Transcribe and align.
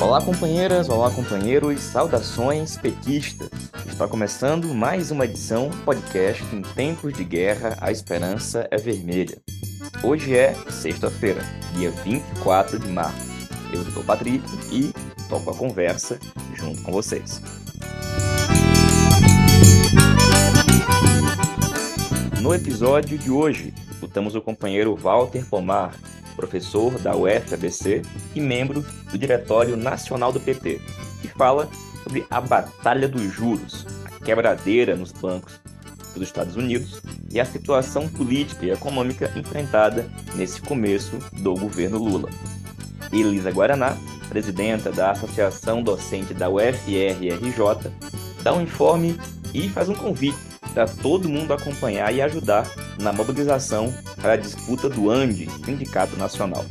Olá, 0.00 0.22
companheiras, 0.22 0.88
olá, 0.88 1.10
companheiros, 1.10 1.80
saudações 1.80 2.76
pequistas. 2.76 3.50
Está 3.84 4.06
começando 4.06 4.72
mais 4.72 5.10
uma 5.10 5.24
edição 5.24 5.70
do 5.70 5.76
podcast 5.78 6.44
Em 6.54 6.62
Tempos 6.62 7.12
de 7.12 7.24
Guerra, 7.24 7.76
a 7.80 7.90
Esperança 7.90 8.68
é 8.70 8.76
Vermelha. 8.76 9.36
Hoje 10.00 10.36
é 10.36 10.54
sexta-feira, 10.70 11.42
dia 11.74 11.90
24 11.90 12.78
de 12.78 12.88
março. 12.88 13.26
Eu 13.72 13.84
sou 13.86 14.02
o 14.02 14.06
Patrick 14.06 14.44
e 14.70 14.92
toco 15.28 15.50
a 15.50 15.54
conversa 15.54 16.16
junto 16.54 16.80
com 16.82 16.92
vocês. 16.92 17.42
No 22.40 22.54
episódio 22.54 23.18
de 23.18 23.32
hoje, 23.32 23.74
escutamos 23.90 24.36
o 24.36 24.40
companheiro 24.40 24.94
Walter 24.94 25.44
Pomar, 25.44 25.92
professor 26.38 26.96
da 27.00 27.16
UFABC 27.16 28.02
e 28.32 28.40
membro 28.40 28.86
do 29.10 29.18
Diretório 29.18 29.76
Nacional 29.76 30.32
do 30.32 30.38
PT, 30.38 30.80
que 31.20 31.28
fala 31.28 31.68
sobre 32.04 32.24
a 32.30 32.40
Batalha 32.40 33.08
dos 33.08 33.22
Juros, 33.32 33.84
a 34.04 34.24
quebradeira 34.24 34.94
nos 34.94 35.10
bancos 35.10 35.60
dos 36.14 36.22
Estados 36.22 36.54
Unidos 36.54 37.02
e 37.28 37.40
a 37.40 37.44
situação 37.44 38.08
política 38.08 38.64
e 38.64 38.70
econômica 38.70 39.32
enfrentada 39.36 40.08
nesse 40.36 40.62
começo 40.62 41.18
do 41.32 41.54
governo 41.54 41.98
Lula. 41.98 42.30
Elisa 43.12 43.50
Guaraná, 43.50 43.96
presidenta 44.28 44.92
da 44.92 45.10
Associação 45.10 45.82
Docente 45.82 46.32
da 46.32 46.48
UFRRJ, 46.48 47.90
dá 48.42 48.54
um 48.54 48.62
informe 48.62 49.18
e 49.52 49.68
faz 49.68 49.88
um 49.88 49.94
convite 49.94 50.38
para 50.72 50.86
todo 50.86 51.28
mundo 51.28 51.52
acompanhar 51.52 52.14
e 52.14 52.22
ajudar 52.22 52.70
na 53.00 53.12
mobilização 53.12 53.92
para 54.20 54.32
a 54.32 54.36
disputa 54.36 54.88
do 54.88 55.10
ANDE, 55.10 55.48
Sindicato 55.64 56.16
Nacional. 56.16 56.64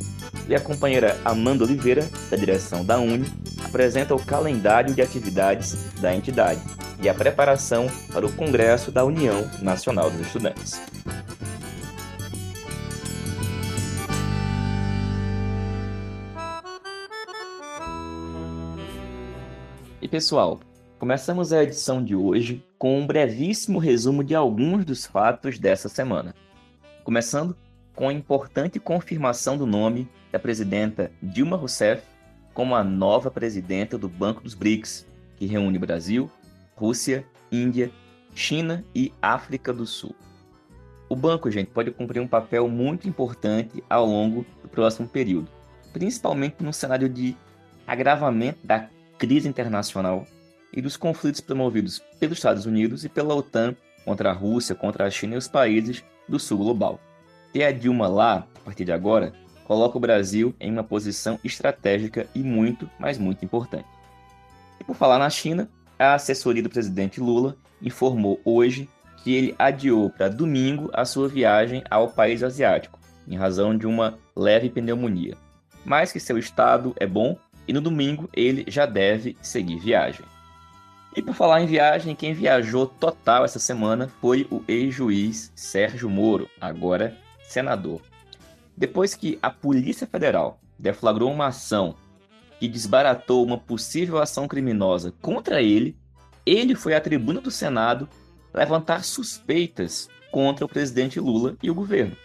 E 0.48 0.54
a 0.54 0.60
companheira 0.60 1.18
Amanda 1.24 1.64
Oliveira, 1.64 2.08
da 2.30 2.36
direção 2.36 2.84
da 2.84 2.98
UNE, 2.98 3.30
apresenta 3.64 4.14
o 4.14 4.24
calendário 4.24 4.94
de 4.94 5.02
atividades 5.02 5.76
da 6.00 6.14
entidade 6.14 6.60
e 7.02 7.08
a 7.08 7.14
preparação 7.14 7.86
para 8.12 8.26
o 8.26 8.32
Congresso 8.32 8.90
da 8.90 9.04
União 9.04 9.48
Nacional 9.60 10.10
dos 10.10 10.20
Estudantes. 10.20 10.80
E 20.00 20.08
pessoal, 20.08 20.60
Começamos 20.98 21.52
a 21.52 21.62
edição 21.62 22.02
de 22.02 22.16
hoje 22.16 22.60
com 22.76 22.98
um 22.98 23.06
brevíssimo 23.06 23.78
resumo 23.78 24.24
de 24.24 24.34
alguns 24.34 24.84
dos 24.84 25.06
fatos 25.06 25.56
dessa 25.56 25.88
semana. 25.88 26.34
Começando 27.08 27.56
com 27.94 28.10
a 28.10 28.12
importante 28.12 28.78
confirmação 28.78 29.56
do 29.56 29.64
nome 29.64 30.06
da 30.30 30.38
presidenta 30.38 31.10
Dilma 31.22 31.56
Rousseff 31.56 32.02
como 32.52 32.74
a 32.74 32.84
nova 32.84 33.30
presidenta 33.30 33.96
do 33.96 34.10
Banco 34.10 34.42
dos 34.42 34.52
BRICS, 34.52 35.06
que 35.38 35.46
reúne 35.46 35.78
Brasil, 35.78 36.30
Rússia, 36.76 37.24
Índia, 37.50 37.90
China 38.34 38.84
e 38.94 39.10
África 39.22 39.72
do 39.72 39.86
Sul. 39.86 40.14
O 41.08 41.16
banco, 41.16 41.50
gente, 41.50 41.70
pode 41.70 41.90
cumprir 41.92 42.20
um 42.20 42.28
papel 42.28 42.68
muito 42.68 43.08
importante 43.08 43.82
ao 43.88 44.04
longo 44.04 44.44
do 44.62 44.68
próximo 44.68 45.08
período, 45.08 45.48
principalmente 45.94 46.62
no 46.62 46.74
cenário 46.74 47.08
de 47.08 47.34
agravamento 47.86 48.58
da 48.62 48.86
crise 49.16 49.48
internacional 49.48 50.26
e 50.74 50.82
dos 50.82 50.98
conflitos 50.98 51.40
promovidos 51.40 52.00
pelos 52.20 52.36
Estados 52.36 52.66
Unidos 52.66 53.02
e 53.02 53.08
pela 53.08 53.34
OTAN 53.34 53.74
contra 54.04 54.28
a 54.28 54.34
Rússia, 54.34 54.74
contra 54.74 55.06
a 55.06 55.10
China 55.10 55.36
e 55.36 55.38
os 55.38 55.48
países 55.48 56.04
do 56.28 56.38
sul 56.38 56.58
global. 56.58 57.00
Ter 57.52 57.64
a 57.64 57.72
Dilma 57.72 58.06
lá, 58.06 58.46
a 58.56 58.60
partir 58.64 58.84
de 58.84 58.92
agora, 58.92 59.32
coloca 59.64 59.96
o 59.96 60.00
Brasil 60.00 60.54
em 60.60 60.70
uma 60.70 60.84
posição 60.84 61.38
estratégica 61.44 62.26
e 62.34 62.40
muito, 62.40 62.88
mas 62.98 63.18
muito 63.18 63.44
importante. 63.44 63.86
E 64.80 64.84
por 64.84 64.94
falar 64.94 65.18
na 65.18 65.30
China, 65.30 65.68
a 65.98 66.14
assessoria 66.14 66.62
do 66.62 66.70
presidente 66.70 67.20
Lula 67.20 67.56
informou 67.82 68.40
hoje 68.44 68.88
que 69.22 69.34
ele 69.34 69.54
adiou 69.58 70.10
para 70.10 70.28
domingo 70.28 70.90
a 70.92 71.04
sua 71.04 71.28
viagem 71.28 71.82
ao 71.90 72.08
país 72.08 72.42
asiático, 72.42 72.98
em 73.26 73.36
razão 73.36 73.76
de 73.76 73.86
uma 73.86 74.18
leve 74.34 74.70
pneumonia, 74.70 75.36
mas 75.84 76.12
que 76.12 76.20
seu 76.20 76.38
estado 76.38 76.94
é 76.96 77.06
bom 77.06 77.36
e 77.66 77.72
no 77.72 77.80
domingo 77.80 78.28
ele 78.32 78.64
já 78.68 78.86
deve 78.86 79.36
seguir 79.42 79.78
viagem. 79.78 80.24
E 81.16 81.22
por 81.22 81.34
falar 81.34 81.62
em 81.62 81.66
viagem, 81.66 82.14
quem 82.14 82.32
viajou 82.32 82.86
total 82.86 83.44
essa 83.44 83.58
semana 83.58 84.08
foi 84.20 84.46
o 84.50 84.62
ex-juiz 84.68 85.50
Sérgio 85.54 86.08
Moro, 86.08 86.48
agora 86.60 87.16
senador. 87.42 88.02
Depois 88.76 89.14
que 89.14 89.38
a 89.42 89.50
Polícia 89.50 90.06
Federal 90.06 90.60
deflagrou 90.78 91.32
uma 91.32 91.46
ação 91.46 91.96
que 92.60 92.68
desbaratou 92.68 93.44
uma 93.44 93.56
possível 93.56 94.18
ação 94.18 94.46
criminosa 94.46 95.12
contra 95.22 95.62
ele, 95.62 95.96
ele 96.44 96.74
foi 96.74 96.94
à 96.94 97.00
tribuna 97.00 97.40
do 97.40 97.50
Senado 97.50 98.08
levantar 98.52 99.02
suspeitas 99.04 100.08
contra 100.30 100.64
o 100.64 100.68
presidente 100.68 101.18
Lula 101.18 101.56
e 101.62 101.70
o 101.70 101.74
governo. 101.74 102.16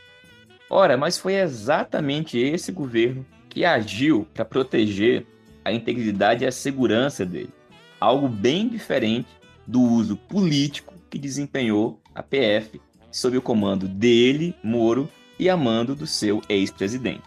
Ora, 0.70 0.98
mas 0.98 1.18
foi 1.18 1.36
exatamente 1.36 2.38
esse 2.38 2.72
governo 2.72 3.26
que 3.50 3.64
agiu 3.64 4.28
para 4.34 4.44
proteger 4.44 5.26
a 5.64 5.72
integridade 5.72 6.44
e 6.44 6.48
a 6.48 6.52
segurança 6.52 7.26
dele 7.26 7.54
algo 8.04 8.28
bem 8.28 8.68
diferente 8.68 9.30
do 9.66 9.82
uso 9.82 10.18
político 10.18 10.94
que 11.10 11.18
desempenhou 11.18 12.02
a 12.14 12.22
PF 12.22 12.82
sob 13.10 13.38
o 13.38 13.42
comando 13.42 13.88
dele, 13.88 14.54
Moro, 14.62 15.10
e 15.40 15.50
a 15.50 15.56
mando 15.56 15.96
do 15.96 16.06
seu 16.06 16.42
ex-presidente. 16.50 17.24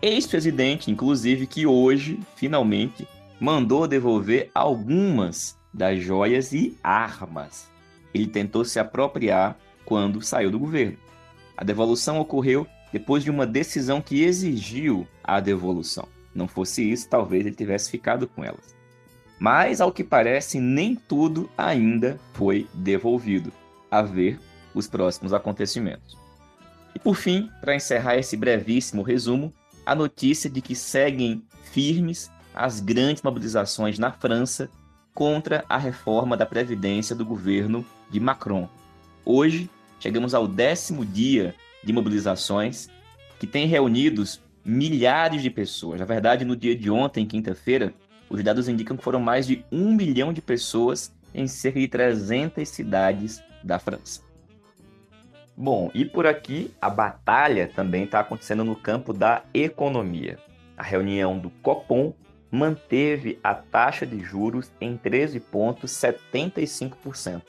Ex-presidente, 0.00 0.92
inclusive, 0.92 1.44
que 1.48 1.66
hoje, 1.66 2.20
finalmente, 2.36 3.06
mandou 3.40 3.88
devolver 3.88 4.48
algumas 4.54 5.58
das 5.74 6.00
joias 6.00 6.52
e 6.52 6.78
armas. 6.84 7.68
Ele 8.14 8.28
tentou 8.28 8.64
se 8.64 8.78
apropriar 8.78 9.58
quando 9.84 10.22
saiu 10.22 10.52
do 10.52 10.58
governo. 10.58 10.98
A 11.56 11.64
devolução 11.64 12.20
ocorreu 12.20 12.64
depois 12.92 13.24
de 13.24 13.30
uma 13.30 13.44
decisão 13.44 14.00
que 14.00 14.22
exigiu 14.22 15.04
a 15.24 15.40
devolução. 15.40 16.06
Não 16.32 16.46
fosse 16.46 16.88
isso, 16.88 17.08
talvez 17.08 17.44
ele 17.44 17.56
tivesse 17.56 17.90
ficado 17.90 18.28
com 18.28 18.44
elas. 18.44 18.75
Mas, 19.38 19.80
ao 19.80 19.92
que 19.92 20.02
parece, 20.02 20.60
nem 20.60 20.94
tudo 20.94 21.50
ainda 21.56 22.18
foi 22.32 22.66
devolvido. 22.72 23.52
A 23.90 24.02
ver 24.02 24.38
os 24.74 24.88
próximos 24.88 25.32
acontecimentos. 25.32 26.16
E 26.94 26.98
por 26.98 27.14
fim, 27.14 27.50
para 27.60 27.74
encerrar 27.74 28.16
esse 28.16 28.36
brevíssimo 28.36 29.02
resumo, 29.02 29.52
a 29.84 29.94
notícia 29.94 30.48
de 30.48 30.60
que 30.60 30.74
seguem 30.74 31.42
firmes 31.72 32.30
as 32.54 32.80
grandes 32.80 33.22
mobilizações 33.22 33.98
na 33.98 34.10
França 34.10 34.70
contra 35.14 35.64
a 35.68 35.76
reforma 35.76 36.36
da 36.36 36.46
Previdência 36.46 37.14
do 37.14 37.24
governo 37.24 37.84
de 38.10 38.18
Macron. 38.18 38.68
Hoje, 39.24 39.70
chegamos 40.00 40.34
ao 40.34 40.48
décimo 40.48 41.04
dia 41.04 41.54
de 41.84 41.92
mobilizações 41.92 42.88
que 43.38 43.46
tem 43.46 43.66
reunidos 43.66 44.40
milhares 44.64 45.42
de 45.42 45.50
pessoas. 45.50 46.00
Na 46.00 46.06
verdade, 46.06 46.44
no 46.44 46.56
dia 46.56 46.74
de 46.74 46.90
ontem, 46.90 47.26
quinta-feira, 47.26 47.94
os 48.28 48.42
dados 48.42 48.68
indicam 48.68 48.96
que 48.96 49.04
foram 49.04 49.20
mais 49.20 49.46
de 49.46 49.64
um 49.70 49.94
milhão 49.94 50.32
de 50.32 50.42
pessoas 50.42 51.14
em 51.34 51.46
cerca 51.46 51.78
de 51.78 51.86
300 51.88 52.68
cidades 52.68 53.42
da 53.62 53.78
França. 53.78 54.22
Bom, 55.56 55.90
e 55.94 56.04
por 56.04 56.26
aqui 56.26 56.74
a 56.80 56.90
batalha 56.90 57.70
também 57.74 58.04
está 58.04 58.20
acontecendo 58.20 58.64
no 58.64 58.76
campo 58.76 59.12
da 59.12 59.42
economia. 59.54 60.38
A 60.76 60.82
reunião 60.82 61.38
do 61.38 61.50
Copom 61.62 62.12
manteve 62.50 63.38
a 63.42 63.54
taxa 63.54 64.04
de 64.06 64.20
juros 64.20 64.70
em 64.80 64.98
13,75%. 64.98 67.42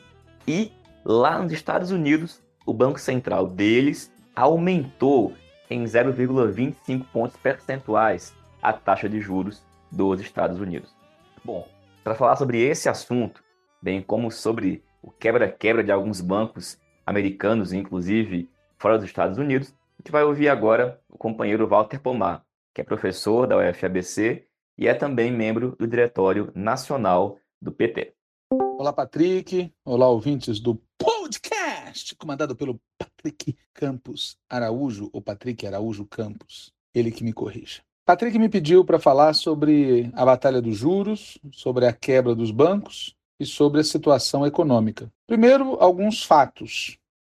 E 0.47 0.71
lá 1.03 1.41
nos 1.41 1.51
Estados 1.51 1.89
Unidos, 1.91 2.41
o 2.65 2.73
Banco 2.73 2.99
Central 2.99 3.47
deles 3.47 4.11
aumentou 4.35 5.33
em 5.69 5.83
0,25 5.83 7.05
pontos 7.11 7.35
percentuais 7.37 8.33
a 8.61 8.71
taxa 8.71 9.09
de 9.09 9.19
juros 9.19 9.61
dos 9.91 10.21
Estados 10.21 10.59
Unidos. 10.59 10.95
Bom, 11.43 11.67
para 12.03 12.15
falar 12.15 12.35
sobre 12.35 12.61
esse 12.61 12.89
assunto, 12.89 13.43
bem 13.81 14.01
como 14.01 14.31
sobre 14.31 14.83
o 15.01 15.11
quebra-quebra 15.11 15.83
de 15.83 15.91
alguns 15.91 16.21
bancos 16.21 16.79
americanos, 17.05 17.73
inclusive 17.73 18.49
fora 18.77 18.97
dos 18.97 19.07
Estados 19.07 19.37
Unidos, 19.37 19.73
a 19.97 20.01
gente 20.01 20.11
vai 20.11 20.23
ouvir 20.23 20.49
agora 20.49 21.01
o 21.09 21.17
companheiro 21.17 21.67
Walter 21.67 21.99
Pomar, 21.99 22.45
que 22.73 22.81
é 22.81 22.83
professor 22.83 23.47
da 23.47 23.57
UFABC 23.57 24.45
e 24.77 24.87
é 24.87 24.93
também 24.93 25.31
membro 25.31 25.75
do 25.77 25.87
Diretório 25.87 26.51
Nacional 26.53 27.39
do 27.61 27.71
PT. 27.71 28.13
Olá, 28.77 28.93
Patrick. 28.93 29.73
Olá, 29.83 30.07
ouvintes 30.07 30.59
do 30.59 30.79
podcast, 30.97 32.15
comandado 32.15 32.55
pelo 32.55 32.79
Patrick 32.97 33.57
Campos 33.73 34.37
Araújo, 34.47 35.09
ou 35.11 35.21
Patrick 35.21 35.65
Araújo 35.65 36.05
Campos, 36.05 36.71
ele 36.93 37.11
que 37.11 37.23
me 37.23 37.33
corrija. 37.33 37.81
Patrick 38.07 38.39
me 38.39 38.47
pediu 38.47 38.85
para 38.85 38.99
falar 38.99 39.33
sobre 39.33 40.09
a 40.13 40.23
batalha 40.23 40.61
dos 40.61 40.77
juros, 40.77 41.37
sobre 41.51 41.85
a 41.85 41.91
quebra 41.91 42.33
dos 42.33 42.51
bancos 42.51 43.13
e 43.37 43.45
sobre 43.45 43.81
a 43.81 43.83
situação 43.83 44.47
econômica. 44.47 45.11
Primeiro, 45.27 45.75
alguns 45.81 46.23
fatos. 46.23 46.97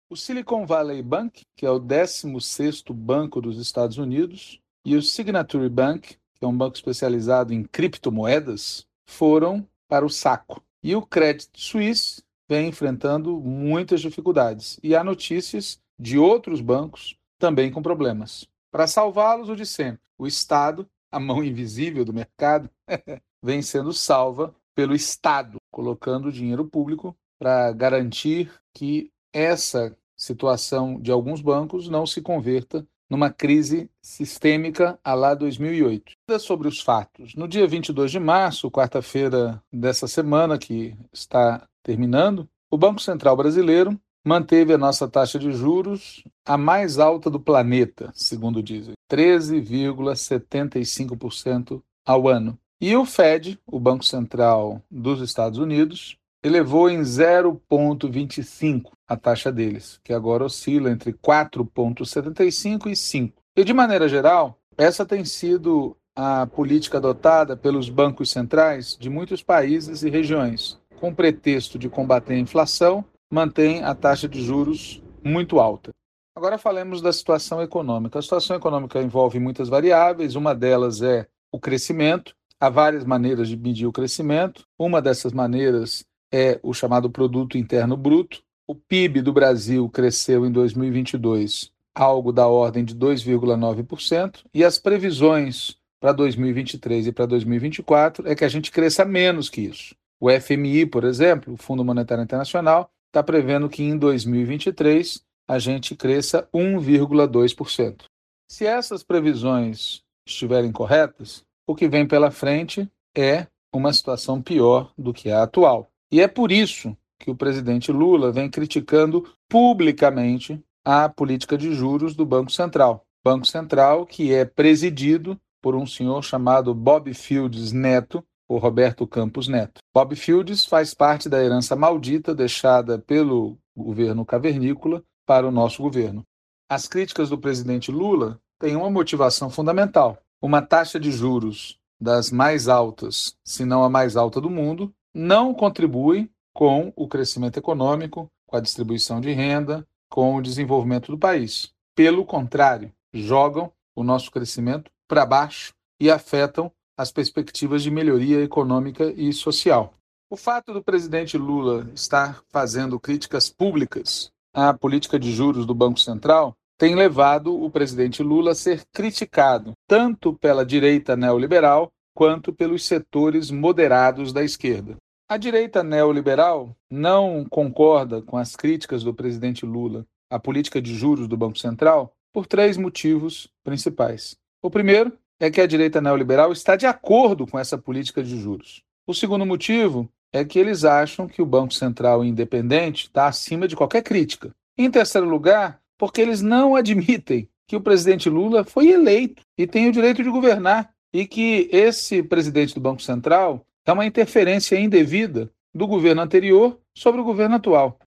O 0.10 0.18
Silicon 0.18 0.66
Valley 0.66 1.02
Bank, 1.02 1.44
que 1.56 1.66
é 1.66 1.72
o 1.72 1.80
16º 1.80 2.94
banco 2.94 3.40
dos 3.40 3.58
Estados 3.60 3.98
Unidos, 3.98 4.60
e 4.84 4.98
o 4.98 5.02
Signature 5.02 5.70
Bank, 5.70 6.18
que 6.36 6.44
é 6.44 6.48
um 6.48 6.58
banco 6.58 6.76
especializado 6.76 7.54
em 7.54 7.64
criptomoedas, 7.64 8.86
foram 9.10 9.66
para 9.88 10.06
o 10.06 10.10
saco. 10.10 10.62
E 10.84 10.94
o 10.98 11.02
Credit 11.02 11.50
Suisse 11.56 12.22
vem 12.46 12.68
enfrentando 12.68 13.40
muitas 13.40 14.02
dificuldades. 14.02 14.78
E 14.84 14.98
há 14.98 15.02
notícias 15.02 15.80
de 15.98 16.18
outros 16.18 16.60
bancos 16.60 17.16
também 17.40 17.72
com 17.72 17.82
problemas. 17.82 18.46
Para 18.78 18.86
salvá-los, 18.86 19.50
o 19.50 19.56
de 19.56 19.66
sempre. 19.66 20.02
O 20.20 20.28
Estado, 20.28 20.88
a 21.12 21.20
mão 21.20 21.44
invisível 21.44 22.06
do 22.06 22.14
mercado, 22.14 22.70
vem 23.42 23.60
sendo 23.60 23.92
salva 23.92 24.54
pelo 24.76 24.94
Estado, 24.94 25.58
colocando 25.72 26.32
dinheiro 26.32 26.64
público 26.64 27.18
para 27.40 27.72
garantir 27.72 28.54
que 28.76 29.10
essa 29.34 29.98
situação 30.16 31.02
de 31.02 31.12
alguns 31.12 31.42
bancos 31.42 31.90
não 31.90 32.06
se 32.06 32.22
converta 32.22 32.88
numa 33.10 33.32
crise 33.32 33.90
sistêmica 34.00 35.00
a 35.04 35.16
lá 35.16 35.34
2008. 35.34 36.12
Sobre 36.40 36.68
os 36.68 36.80
fatos. 36.80 37.34
No 37.34 37.48
dia 37.48 37.66
22 37.66 38.12
de 38.12 38.20
março, 38.20 38.70
quarta-feira 38.70 39.60
dessa 39.74 40.08
semana 40.08 40.56
que 40.56 40.96
está 41.12 41.68
terminando, 41.82 42.48
o 42.70 42.78
Banco 42.78 43.02
Central 43.02 43.36
Brasileiro 43.36 44.00
manteve 44.28 44.74
a 44.74 44.78
nossa 44.78 45.08
taxa 45.08 45.40
de 45.40 45.54
juros 45.54 46.22
a 46.46 46.58
mais 46.58 47.00
alta 47.00 47.30
do 47.30 47.40
planeta, 47.40 48.12
segundo 48.14 48.62
dizem, 48.62 48.94
13,75% 49.10 51.82
ao 52.06 52.28
ano. 52.28 52.60
E 52.82 52.94
o 52.96 53.06
Fed, 53.06 53.58
o 53.66 53.80
Banco 53.80 54.04
Central 54.04 54.82
dos 54.92 55.22
Estados 55.22 55.58
Unidos, 55.58 56.18
elevou 56.44 56.90
em 56.90 57.00
0,25 57.00 58.92
a 59.08 59.16
taxa 59.16 59.50
deles, 59.50 59.98
que 60.04 60.12
agora 60.12 60.44
oscila 60.44 60.92
entre 60.92 61.14
4,75 61.14 62.88
e 62.88 62.98
5. 62.98 63.42
E 63.56 63.64
de 63.64 63.74
maneira 63.74 64.10
geral, 64.10 64.60
essa 64.78 65.06
tem 65.06 65.24
sido 65.24 65.96
a 66.14 66.46
política 66.48 66.98
adotada 66.98 67.56
pelos 67.56 67.90
bancos 67.90 68.30
centrais 68.30 68.98
de 69.00 69.10
muitos 69.10 69.42
países 69.42 70.04
e 70.04 70.10
regiões, 70.10 70.78
com 71.00 71.16
pretexto 71.16 71.80
de 71.80 71.88
combater 71.88 72.34
a 72.34 72.40
inflação, 72.40 73.06
mantém 73.32 73.84
a 73.84 73.94
taxa 73.94 74.28
de 74.28 74.42
juros 74.42 75.02
muito 75.24 75.60
alta. 75.60 75.92
Agora 76.36 76.58
falemos 76.58 77.02
da 77.02 77.12
situação 77.12 77.62
econômica. 77.62 78.20
A 78.20 78.22
situação 78.22 78.56
econômica 78.56 79.02
envolve 79.02 79.40
muitas 79.40 79.70
variáveis, 79.70 80.36
uma 80.36 80.54
delas 80.54 81.02
é 81.02 81.28
o 81.52 81.60
crescimento. 81.60 82.36
Há 82.60 82.70
várias 82.70 83.06
maneiras 83.06 83.50
de 83.50 83.58
medir 83.58 83.88
o 83.88 83.92
crescimento. 83.92 84.64
Uma 84.78 85.02
dessas 85.02 85.32
maneiras 85.32 86.06
é 86.32 86.60
o 86.62 86.74
chamado 86.74 87.10
produto 87.10 87.58
interno 87.58 87.98
bruto. 87.98 88.42
O 88.68 88.76
PIB 88.76 89.22
do 89.22 89.34
Brasil 89.34 89.90
cresceu 89.90 90.46
em 90.46 90.52
2022 90.52 91.72
algo 91.98 92.32
da 92.32 92.48
ordem 92.48 92.86
de 92.86 92.96
2,9%, 92.96 94.44
e 94.54 94.64
as 94.64 94.78
previsões 94.78 95.78
para 96.00 96.12
2023 96.12 97.08
e 97.08 97.12
para 97.12 97.26
2024 97.26 98.28
é 98.30 98.36
que 98.36 98.46
a 98.46 98.48
gente 98.48 98.72
cresça 98.72 99.04
menos 99.04 99.50
que 99.50 99.62
isso. 99.62 99.96
O 100.20 100.30
FMI, 100.30 100.86
por 100.86 101.04
exemplo, 101.04 101.54
o 101.54 101.58
Fundo 101.58 101.84
Monetário 101.84 102.24
Internacional, 102.24 102.90
está 103.08 103.24
prevendo 103.24 103.70
que 103.70 103.84
em 103.84 103.98
2023 103.98 105.22
a 105.48 105.60
gente 105.60 105.96
cresça 105.96 106.48
1,2%. 106.54 108.04
Se 108.50 108.66
essas 108.66 109.04
previsões 109.04 110.02
estiverem 110.28 110.72
corretas, 110.72 111.44
o 111.66 111.76
que 111.76 111.88
vem 111.88 112.08
pela 112.08 112.32
frente 112.32 112.90
é 113.16 113.48
uma 113.74 113.94
situação 113.94 114.42
pior 114.42 114.92
do 114.98 115.14
que 115.14 115.30
a 115.30 115.44
atual. 115.44 115.90
E 116.12 116.22
é 116.22 116.28
por 116.28 116.52
isso 116.52 116.96
que 117.20 117.32
o 117.32 117.36
presidente 117.36 117.92
Lula 117.92 118.32
vem 118.32 118.50
criticando 118.50 119.28
publicamente 119.50 120.62
a 120.86 121.10
política 121.10 121.58
de 121.58 121.74
juros 121.74 122.16
do 122.16 122.26
Banco 122.26 122.52
Central. 122.52 123.04
Banco 123.26 123.46
Central 123.46 124.06
que 124.06 124.34
é 124.34 124.46
presidido 124.46 125.38
por 125.62 125.76
um 125.76 125.86
senhor 125.86 126.24
chamado 126.24 126.74
Bob 126.74 127.14
Fields 127.14 127.72
Neto, 127.72 128.24
ou 128.48 128.58
Roberto 128.58 129.06
Campos 129.06 129.48
Neto. 129.48 129.82
Bob 129.94 130.16
Fields 130.16 130.66
faz 130.66 130.94
parte 130.94 131.28
da 131.28 131.44
herança 131.44 131.76
maldita 131.76 132.34
deixada 132.34 132.98
pelo 132.98 133.58
governo 133.76 134.26
cavernícola 134.26 135.04
para 135.26 135.48
o 135.48 135.52
nosso 135.52 135.82
governo. 135.82 136.24
As 136.70 136.88
críticas 136.88 137.30
do 137.30 137.38
presidente 137.38 137.92
Lula 137.92 138.40
têm 138.60 138.76
uma 138.76 138.90
motivação 138.90 139.50
fundamental: 139.50 140.18
uma 140.42 140.62
taxa 140.62 141.00
de 141.00 141.12
juros 141.12 141.78
das 142.00 142.32
mais 142.32 142.68
altas, 142.68 143.36
se 143.44 143.66
não 143.66 143.84
a 143.84 143.90
mais 143.90 144.16
alta 144.16 144.40
do 144.40 144.50
mundo, 144.50 144.94
não 145.14 145.54
contribui 145.54 146.30
com 146.54 146.94
o 146.96 147.08
crescimento 147.08 147.58
econômico, 147.58 148.28
com 148.46 148.56
a 148.56 148.60
distribuição 148.60 149.20
de 149.20 149.32
renda, 149.32 149.86
com 150.10 150.36
o 150.36 150.42
desenvolvimento 150.42 151.12
do 151.12 151.18
país. 151.18 151.72
Pelo 151.96 152.26
contrário, 152.26 152.92
jogam 153.14 153.72
o 153.96 154.04
nosso 154.04 154.32
crescimento 154.32 154.92
para 155.08 155.26
baixo 155.26 155.74
e 156.00 156.12
afetam 156.12 156.72
as 156.98 157.12
perspectivas 157.12 157.84
de 157.84 157.92
melhoria 157.92 158.42
econômica 158.42 159.14
e 159.16 159.32
social. 159.32 159.94
O 160.30 160.36
fato 160.36 160.74
do 160.74 160.84
presidente 160.84 161.38
Lula 161.38 161.88
estar 161.94 162.42
fazendo 162.50 163.00
críticas 163.00 163.50
públicas 163.50 164.32
à 164.54 164.74
política 164.74 165.20
de 165.20 165.32
juros 165.32 165.66
do 165.66 165.76
Banco 165.76 166.00
Central 166.00 166.54
tem 166.78 166.96
levado 166.96 167.56
o 167.56 167.70
presidente 167.72 168.22
Lula 168.22 168.52
a 168.52 168.56
ser 168.56 168.84
criticado 168.92 169.74
tanto 169.88 170.34
pela 170.34 170.66
direita 170.66 171.16
neoliberal 171.16 171.90
quanto 172.14 172.52
pelos 172.52 172.86
setores 172.86 173.52
moderados 173.52 174.34
da 174.34 174.44
esquerda. 174.44 174.98
A 175.30 175.38
direita 175.38 175.84
neoliberal 175.84 176.76
não 176.90 177.46
concorda 177.50 178.22
com 178.22 178.38
as 178.38 178.56
críticas 178.56 179.04
do 179.04 179.14
presidente 179.14 179.66
Lula 179.66 180.06
à 180.30 180.40
política 180.40 180.82
de 180.82 180.96
juros 180.96 181.28
do 181.28 181.38
Banco 181.38 181.58
Central 181.58 182.12
por 182.34 182.46
três 182.46 182.78
motivos 182.78 183.50
principais. 183.64 184.36
O 184.62 184.70
primeiro 184.70 185.12
é 185.40 185.52
que 185.52 185.62
a 185.62 185.68
direita 185.68 186.02
neoliberal 186.02 186.52
está 186.52 186.76
de 186.76 186.86
acordo 186.86 187.46
com 187.46 187.60
essa 187.60 187.78
política 187.78 188.24
de 188.24 188.40
juros. 188.40 188.84
O 189.06 189.14
segundo 189.14 189.46
motivo 189.46 190.10
é 190.34 190.44
que 190.44 190.60
eles 190.60 190.84
acham 190.84 191.28
que 191.28 191.42
o 191.42 191.46
Banco 191.46 191.74
Central 191.74 192.24
independente 192.24 193.06
está 193.06 193.28
acima 193.28 193.68
de 193.68 193.76
qualquer 193.76 194.02
crítica. 194.04 194.52
Em 194.78 194.90
terceiro 194.90 195.28
lugar, 195.28 195.80
porque 195.98 196.22
eles 196.22 196.42
não 196.42 196.76
admitem 196.76 197.48
que 197.68 197.76
o 197.76 197.82
presidente 197.82 198.30
Lula 198.30 198.64
foi 198.64 198.90
eleito 198.90 199.42
e 199.58 199.68
tem 199.68 199.88
o 199.88 199.92
direito 199.92 200.24
de 200.24 200.30
governar 200.30 200.92
e 201.14 201.26
que 201.26 201.70
esse 201.72 202.22
presidente 202.22 202.74
do 202.74 202.82
Banco 202.82 203.02
Central 203.02 203.66
é 203.86 203.92
uma 203.92 204.06
interferência 204.06 204.80
indevida 204.80 205.50
do 205.74 205.88
governo 205.88 206.22
anterior 206.22 206.78
sobre 206.96 207.22
o 207.22 207.24
governo 207.24 207.56
atual. 207.56 208.00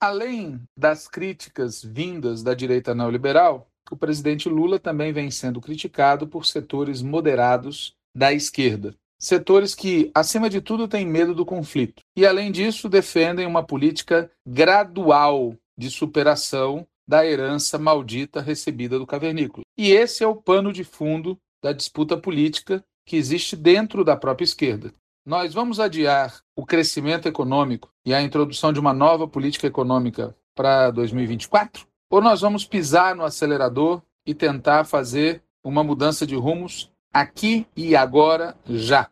Além 0.00 0.60
das 0.76 1.08
críticas 1.08 1.82
vindas 1.82 2.42
da 2.42 2.54
direita 2.54 2.94
neoliberal, 2.94 3.68
o 3.90 3.96
presidente 3.96 4.48
Lula 4.48 4.78
também 4.78 5.12
vem 5.12 5.30
sendo 5.30 5.60
criticado 5.60 6.26
por 6.26 6.46
setores 6.46 7.02
moderados 7.02 7.94
da 8.14 8.32
esquerda. 8.32 8.94
Setores 9.20 9.74
que, 9.74 10.10
acima 10.14 10.48
de 10.48 10.60
tudo, 10.60 10.86
têm 10.86 11.04
medo 11.04 11.34
do 11.34 11.44
conflito. 11.44 12.02
E, 12.16 12.24
além 12.24 12.52
disso, 12.52 12.88
defendem 12.88 13.46
uma 13.46 13.64
política 13.64 14.30
gradual 14.46 15.56
de 15.76 15.90
superação 15.90 16.86
da 17.06 17.26
herança 17.26 17.78
maldita 17.78 18.40
recebida 18.40 18.98
do 18.98 19.06
cavernícola. 19.06 19.64
E 19.76 19.90
esse 19.90 20.22
é 20.22 20.26
o 20.26 20.36
pano 20.36 20.72
de 20.72 20.84
fundo 20.84 21.38
da 21.62 21.72
disputa 21.72 22.16
política 22.16 22.84
que 23.06 23.16
existe 23.16 23.56
dentro 23.56 24.04
da 24.04 24.16
própria 24.16 24.44
esquerda. 24.44 24.92
Nós 25.26 25.54
vamos 25.54 25.80
adiar 25.80 26.40
o 26.54 26.64
crescimento 26.64 27.26
econômico 27.26 27.90
e 28.04 28.12
a 28.12 28.22
introdução 28.22 28.72
de 28.72 28.78
uma 28.78 28.92
nova 28.92 29.26
política 29.26 29.66
econômica 29.66 30.36
para 30.54 30.90
2024? 30.90 31.87
Ou 32.10 32.20
nós 32.20 32.40
vamos 32.40 32.64
pisar 32.64 33.14
no 33.14 33.24
acelerador 33.24 34.02
e 34.24 34.34
tentar 34.34 34.84
fazer 34.84 35.42
uma 35.62 35.84
mudança 35.84 36.26
de 36.26 36.34
rumos 36.34 36.90
aqui 37.12 37.66
e 37.76 37.94
agora, 37.94 38.56
já? 38.66 39.10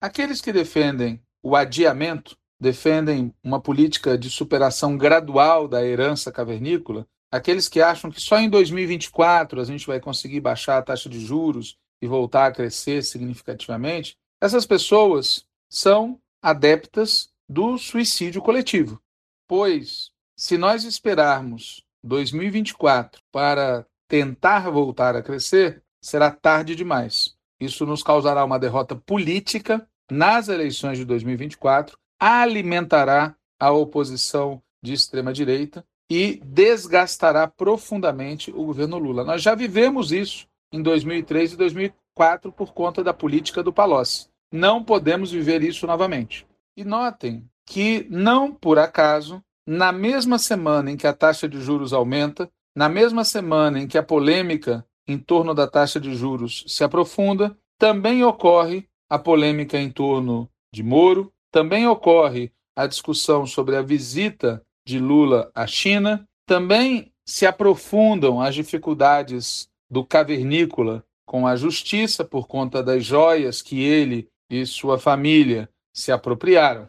Aqueles 0.00 0.40
que 0.40 0.52
defendem 0.52 1.20
o 1.42 1.56
adiamento, 1.56 2.36
defendem 2.60 3.34
uma 3.42 3.60
política 3.60 4.16
de 4.18 4.28
superação 4.28 4.96
gradual 4.96 5.66
da 5.66 5.84
herança 5.84 6.30
cavernícola, 6.30 7.06
aqueles 7.30 7.68
que 7.68 7.80
acham 7.80 8.10
que 8.10 8.20
só 8.20 8.38
em 8.38 8.48
2024 8.48 9.60
a 9.60 9.64
gente 9.64 9.86
vai 9.86 10.00
conseguir 10.00 10.40
baixar 10.40 10.78
a 10.78 10.82
taxa 10.82 11.08
de 11.08 11.20
juros 11.20 11.78
e 12.00 12.06
voltar 12.06 12.46
a 12.46 12.52
crescer 12.52 13.02
significativamente, 13.02 14.16
essas 14.40 14.66
pessoas 14.66 15.46
são 15.70 16.20
adeptas 16.42 17.30
do 17.48 17.78
suicídio 17.78 18.42
coletivo. 18.42 19.00
Pois, 19.46 20.10
se 20.36 20.58
nós 20.58 20.84
esperarmos 20.84 21.83
2024 22.04 23.20
para 23.32 23.86
tentar 24.06 24.70
voltar 24.70 25.16
a 25.16 25.22
crescer, 25.22 25.82
será 26.00 26.30
tarde 26.30 26.76
demais. 26.76 27.34
Isso 27.58 27.86
nos 27.86 28.02
causará 28.02 28.44
uma 28.44 28.58
derrota 28.58 28.94
política 28.94 29.88
nas 30.10 30.48
eleições 30.48 30.98
de 30.98 31.04
2024, 31.04 31.96
alimentará 32.20 33.34
a 33.58 33.70
oposição 33.70 34.62
de 34.82 34.92
extrema-direita 34.92 35.84
e 36.10 36.40
desgastará 36.44 37.48
profundamente 37.48 38.50
o 38.50 38.66
governo 38.66 38.98
Lula. 38.98 39.24
Nós 39.24 39.40
já 39.40 39.54
vivemos 39.54 40.12
isso 40.12 40.46
em 40.70 40.82
2003 40.82 41.54
e 41.54 41.56
2004 41.56 42.52
por 42.52 42.74
conta 42.74 43.02
da 43.02 43.14
política 43.14 43.62
do 43.62 43.72
Palocci. 43.72 44.28
Não 44.52 44.84
podemos 44.84 45.32
viver 45.32 45.62
isso 45.62 45.86
novamente. 45.86 46.46
E 46.76 46.84
notem 46.84 47.48
que, 47.66 48.06
não 48.10 48.52
por 48.52 48.78
acaso, 48.78 49.42
na 49.66 49.92
mesma 49.92 50.38
semana 50.38 50.90
em 50.90 50.96
que 50.96 51.06
a 51.06 51.12
taxa 51.12 51.48
de 51.48 51.60
juros 51.60 51.92
aumenta, 51.92 52.50
na 52.76 52.88
mesma 52.88 53.24
semana 53.24 53.80
em 53.80 53.86
que 53.86 53.96
a 53.96 54.02
polêmica 54.02 54.84
em 55.06 55.18
torno 55.18 55.54
da 55.54 55.66
taxa 55.66 56.00
de 56.00 56.14
juros 56.14 56.64
se 56.66 56.82
aprofunda, 56.82 57.56
também 57.78 58.24
ocorre 58.24 58.88
a 59.08 59.18
polêmica 59.18 59.78
em 59.78 59.90
torno 59.90 60.48
de 60.72 60.82
Moro, 60.82 61.32
também 61.50 61.86
ocorre 61.86 62.52
a 62.76 62.86
discussão 62.86 63.46
sobre 63.46 63.76
a 63.76 63.82
visita 63.82 64.64
de 64.86 64.98
Lula 64.98 65.50
à 65.54 65.66
China, 65.66 66.26
também 66.46 67.12
se 67.26 67.46
aprofundam 67.46 68.40
as 68.40 68.54
dificuldades 68.54 69.68
do 69.90 70.04
cavernícola 70.04 71.04
com 71.26 71.46
a 71.46 71.56
justiça 71.56 72.24
por 72.24 72.46
conta 72.46 72.82
das 72.82 73.04
joias 73.04 73.62
que 73.62 73.82
ele 73.82 74.28
e 74.50 74.66
sua 74.66 74.98
família 74.98 75.68
se 75.94 76.12
apropriaram. 76.12 76.88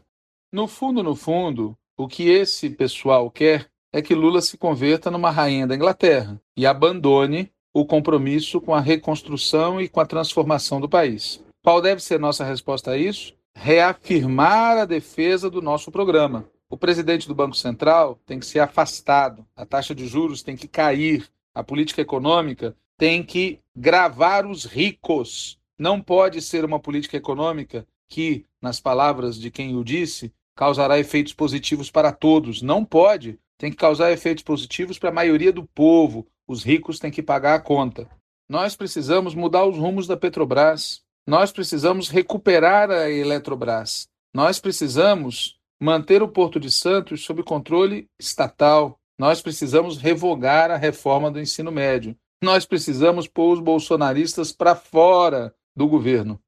No 0.52 0.68
fundo, 0.68 1.04
no 1.04 1.16
fundo, 1.16 1.78
o 1.98 2.08
que 2.08 2.30
esse 2.30 2.70
pessoal 2.70 3.30
quer 3.32 3.70
é 3.92 4.02
que 4.02 4.14
Lula 4.14 4.42
se 4.42 4.58
converta 4.58 5.10
numa 5.10 5.32
rainha 5.32 5.66
da 5.66 5.76
Inglaterra 5.76 6.40
e 6.56 6.66
abandone 6.66 7.52
o 7.74 7.86
compromisso 7.86 8.60
com 8.60 8.74
a 8.74 8.80
reconstrução 8.80 9.80
e 9.80 9.88
com 9.88 10.00
a 10.00 10.06
transformação 10.06 10.82
do 10.82 10.90
país. 10.90 11.42
Qual 11.64 11.82
deve 11.82 12.02
ser 12.02 12.20
nossa 12.20 12.44
resposta 12.44 12.92
a 12.92 12.98
isso? 12.98 13.34
Reafirmar 13.54 14.78
a 14.78 14.86
defesa 14.86 15.50
do 15.50 15.62
nosso 15.62 15.92
programa. 15.92 16.46
O 16.70 16.78
presidente 16.78 17.28
do 17.28 17.36
Banco 17.36 17.56
Central 17.56 18.20
tem 18.26 18.40
que 18.40 18.46
ser 18.46 18.60
afastado, 18.60 19.46
a 19.56 19.66
taxa 19.66 19.96
de 19.96 20.08
juros 20.08 20.44
tem 20.44 20.58
que 20.58 20.68
cair, 20.68 21.28
a 21.54 21.64
política 21.64 22.02
econômica 22.02 22.76
tem 22.98 23.24
que 23.24 23.60
gravar 23.76 24.46
os 24.46 24.66
ricos. 24.66 25.58
Não 25.78 26.02
pode 26.02 26.42
ser 26.42 26.66
uma 26.66 26.80
política 26.80 27.18
econômica 27.18 27.88
que, 28.10 28.46
nas 28.62 28.80
palavras 28.80 29.40
de 29.40 29.52
quem 29.52 29.76
o 29.76 29.84
disse, 29.84 30.34
causará 30.56 30.98
efeitos 30.98 31.34
positivos 31.34 31.92
para 31.92 32.12
todos. 32.12 32.62
Não 32.62 32.84
pode. 32.84 33.40
Tem 33.58 33.72
que 33.72 33.78
causar 33.78 34.12
efeitos 34.12 34.44
positivos 34.44 34.98
para 34.98 35.10
a 35.10 35.14
maioria 35.14 35.52
do 35.52 35.66
povo. 35.66 36.28
Os 36.48 36.64
ricos 36.64 37.00
têm 37.00 37.12
que 37.12 37.24
pagar 37.24 37.56
a 37.56 37.60
conta. 37.60 38.10
Nós 38.48 38.76
precisamos 38.76 39.34
mudar 39.34 39.66
os 39.66 39.78
rumos 39.78 40.08
da 40.08 40.16
Petrobras. 40.16 41.02
Nós 41.28 41.52
precisamos 41.52 42.10
recuperar 42.10 42.92
a 42.92 43.10
Eletrobras. 43.10 44.08
Nós 44.34 44.60
precisamos 44.60 45.58
manter 45.82 46.22
o 46.22 46.28
Porto 46.28 46.60
de 46.60 46.72
Santos 46.72 47.24
sob 47.24 47.42
controle 47.44 48.08
estatal. 48.20 49.00
Nós 49.18 49.42
precisamos 49.42 49.98
revogar 49.98 50.70
a 50.70 50.78
reforma 50.78 51.32
do 51.32 51.40
ensino 51.40 51.72
médio. 51.72 52.16
Nós 52.44 52.66
precisamos 52.66 53.28
pôr 53.28 53.54
os 53.54 53.60
bolsonaristas 53.60 54.52
para 54.52 54.76
fora 54.76 55.56
do 55.76 55.88
governo. 55.88 56.40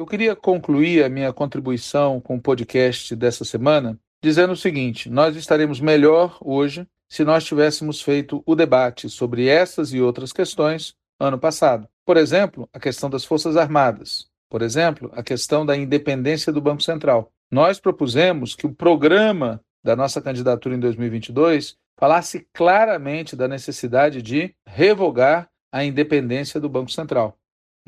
Eu 0.00 0.06
queria 0.06 0.34
concluir 0.34 1.04
a 1.04 1.10
minha 1.10 1.30
contribuição 1.30 2.22
com 2.22 2.36
o 2.36 2.40
podcast 2.40 3.14
dessa 3.14 3.44
semana 3.44 4.00
dizendo 4.24 4.54
o 4.54 4.56
seguinte: 4.56 5.10
nós 5.10 5.36
estaremos 5.36 5.78
melhor 5.78 6.38
hoje 6.40 6.86
se 7.06 7.22
nós 7.22 7.44
tivéssemos 7.44 8.00
feito 8.00 8.42
o 8.46 8.54
debate 8.54 9.10
sobre 9.10 9.46
essas 9.46 9.92
e 9.92 10.00
outras 10.00 10.32
questões 10.32 10.94
ano 11.20 11.38
passado. 11.38 11.86
Por 12.02 12.16
exemplo, 12.16 12.66
a 12.72 12.80
questão 12.80 13.10
das 13.10 13.26
Forças 13.26 13.58
Armadas. 13.58 14.26
Por 14.48 14.62
exemplo, 14.62 15.12
a 15.14 15.22
questão 15.22 15.66
da 15.66 15.76
independência 15.76 16.50
do 16.50 16.62
Banco 16.62 16.82
Central. 16.82 17.30
Nós 17.50 17.78
propusemos 17.78 18.54
que 18.54 18.66
o 18.66 18.72
programa 18.72 19.60
da 19.84 19.94
nossa 19.94 20.22
candidatura 20.22 20.74
em 20.74 20.80
2022 20.80 21.76
falasse 21.98 22.48
claramente 22.54 23.36
da 23.36 23.46
necessidade 23.46 24.22
de 24.22 24.54
revogar 24.66 25.50
a 25.70 25.84
independência 25.84 26.58
do 26.58 26.70
Banco 26.70 26.90
Central. 26.90 27.36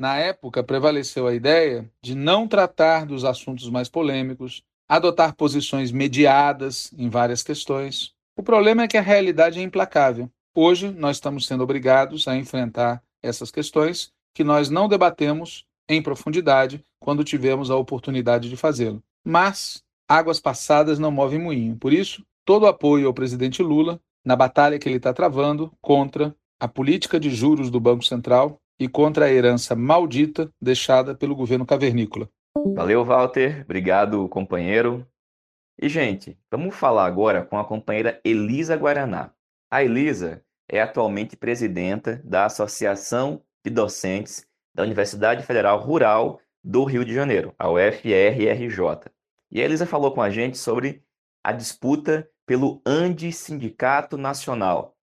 Na 0.03 0.17
época, 0.17 0.61
prevaleceu 0.61 1.27
a 1.27 1.33
ideia 1.33 1.89
de 2.03 2.13
não 2.13 2.45
tratar 2.45 3.05
dos 3.05 3.23
assuntos 3.23 3.69
mais 3.69 3.87
polêmicos, 3.87 4.61
adotar 4.85 5.33
posições 5.33 5.93
mediadas 5.93 6.91
em 6.97 7.07
várias 7.07 7.41
questões. 7.41 8.11
O 8.35 8.43
problema 8.43 8.83
é 8.83 8.87
que 8.89 8.97
a 8.97 9.01
realidade 9.01 9.61
é 9.61 9.63
implacável. 9.63 10.29
Hoje, 10.53 10.91
nós 10.91 11.15
estamos 11.15 11.47
sendo 11.47 11.63
obrigados 11.63 12.27
a 12.27 12.35
enfrentar 12.35 13.01
essas 13.21 13.49
questões 13.49 14.11
que 14.35 14.43
nós 14.43 14.69
não 14.69 14.89
debatemos 14.89 15.63
em 15.87 16.01
profundidade 16.01 16.83
quando 16.99 17.23
tivemos 17.23 17.71
a 17.71 17.77
oportunidade 17.77 18.49
de 18.49 18.57
fazê-lo. 18.57 19.01
Mas 19.23 19.81
águas 20.05 20.37
passadas 20.37 20.99
não 20.99 21.11
movem 21.11 21.39
moinho. 21.39 21.77
Por 21.77 21.93
isso, 21.93 22.25
todo 22.43 22.63
o 22.63 22.67
apoio 22.67 23.07
ao 23.07 23.13
presidente 23.13 23.63
Lula 23.63 24.01
na 24.25 24.35
batalha 24.35 24.77
que 24.77 24.89
ele 24.89 24.97
está 24.97 25.13
travando 25.13 25.71
contra 25.81 26.35
a 26.59 26.67
política 26.67 27.17
de 27.17 27.29
juros 27.29 27.69
do 27.69 27.79
Banco 27.79 28.03
Central 28.03 28.59
e 28.83 28.89
contra 28.89 29.25
a 29.25 29.31
herança 29.31 29.75
maldita 29.75 30.51
deixada 30.61 31.15
pelo 31.15 31.35
governo 31.35 31.65
cavernícola. 31.65 32.29
Valeu, 32.75 33.05
Walter. 33.05 33.61
Obrigado, 33.61 34.27
companheiro. 34.27 35.07
E, 35.81 35.87
gente, 35.87 36.37
vamos 36.51 36.75
falar 36.75 37.05
agora 37.05 37.45
com 37.45 37.57
a 37.57 37.63
companheira 37.63 38.19
Elisa 38.25 38.75
Guaraná. 38.75 39.31
A 39.71 39.83
Elisa 39.83 40.43
é 40.69 40.81
atualmente 40.81 41.37
presidenta 41.37 42.21
da 42.25 42.45
Associação 42.45 43.41
de 43.65 43.71
Docentes 43.71 44.45
da 44.75 44.83
Universidade 44.83 45.45
Federal 45.45 45.79
Rural 45.79 46.41
do 46.61 46.83
Rio 46.83 47.05
de 47.05 47.13
Janeiro, 47.13 47.55
a 47.57 47.69
UFRRJ. 47.69 49.09
E 49.49 49.61
a 49.61 49.63
Elisa 49.63 49.85
falou 49.85 50.13
com 50.13 50.21
a 50.21 50.29
gente 50.29 50.57
sobre 50.57 51.03
a 51.41 51.53
disputa 51.53 52.29
pelo 52.45 52.81
Andi 52.85 53.31
Sindicato 53.31 54.17
Nacional, 54.17 54.95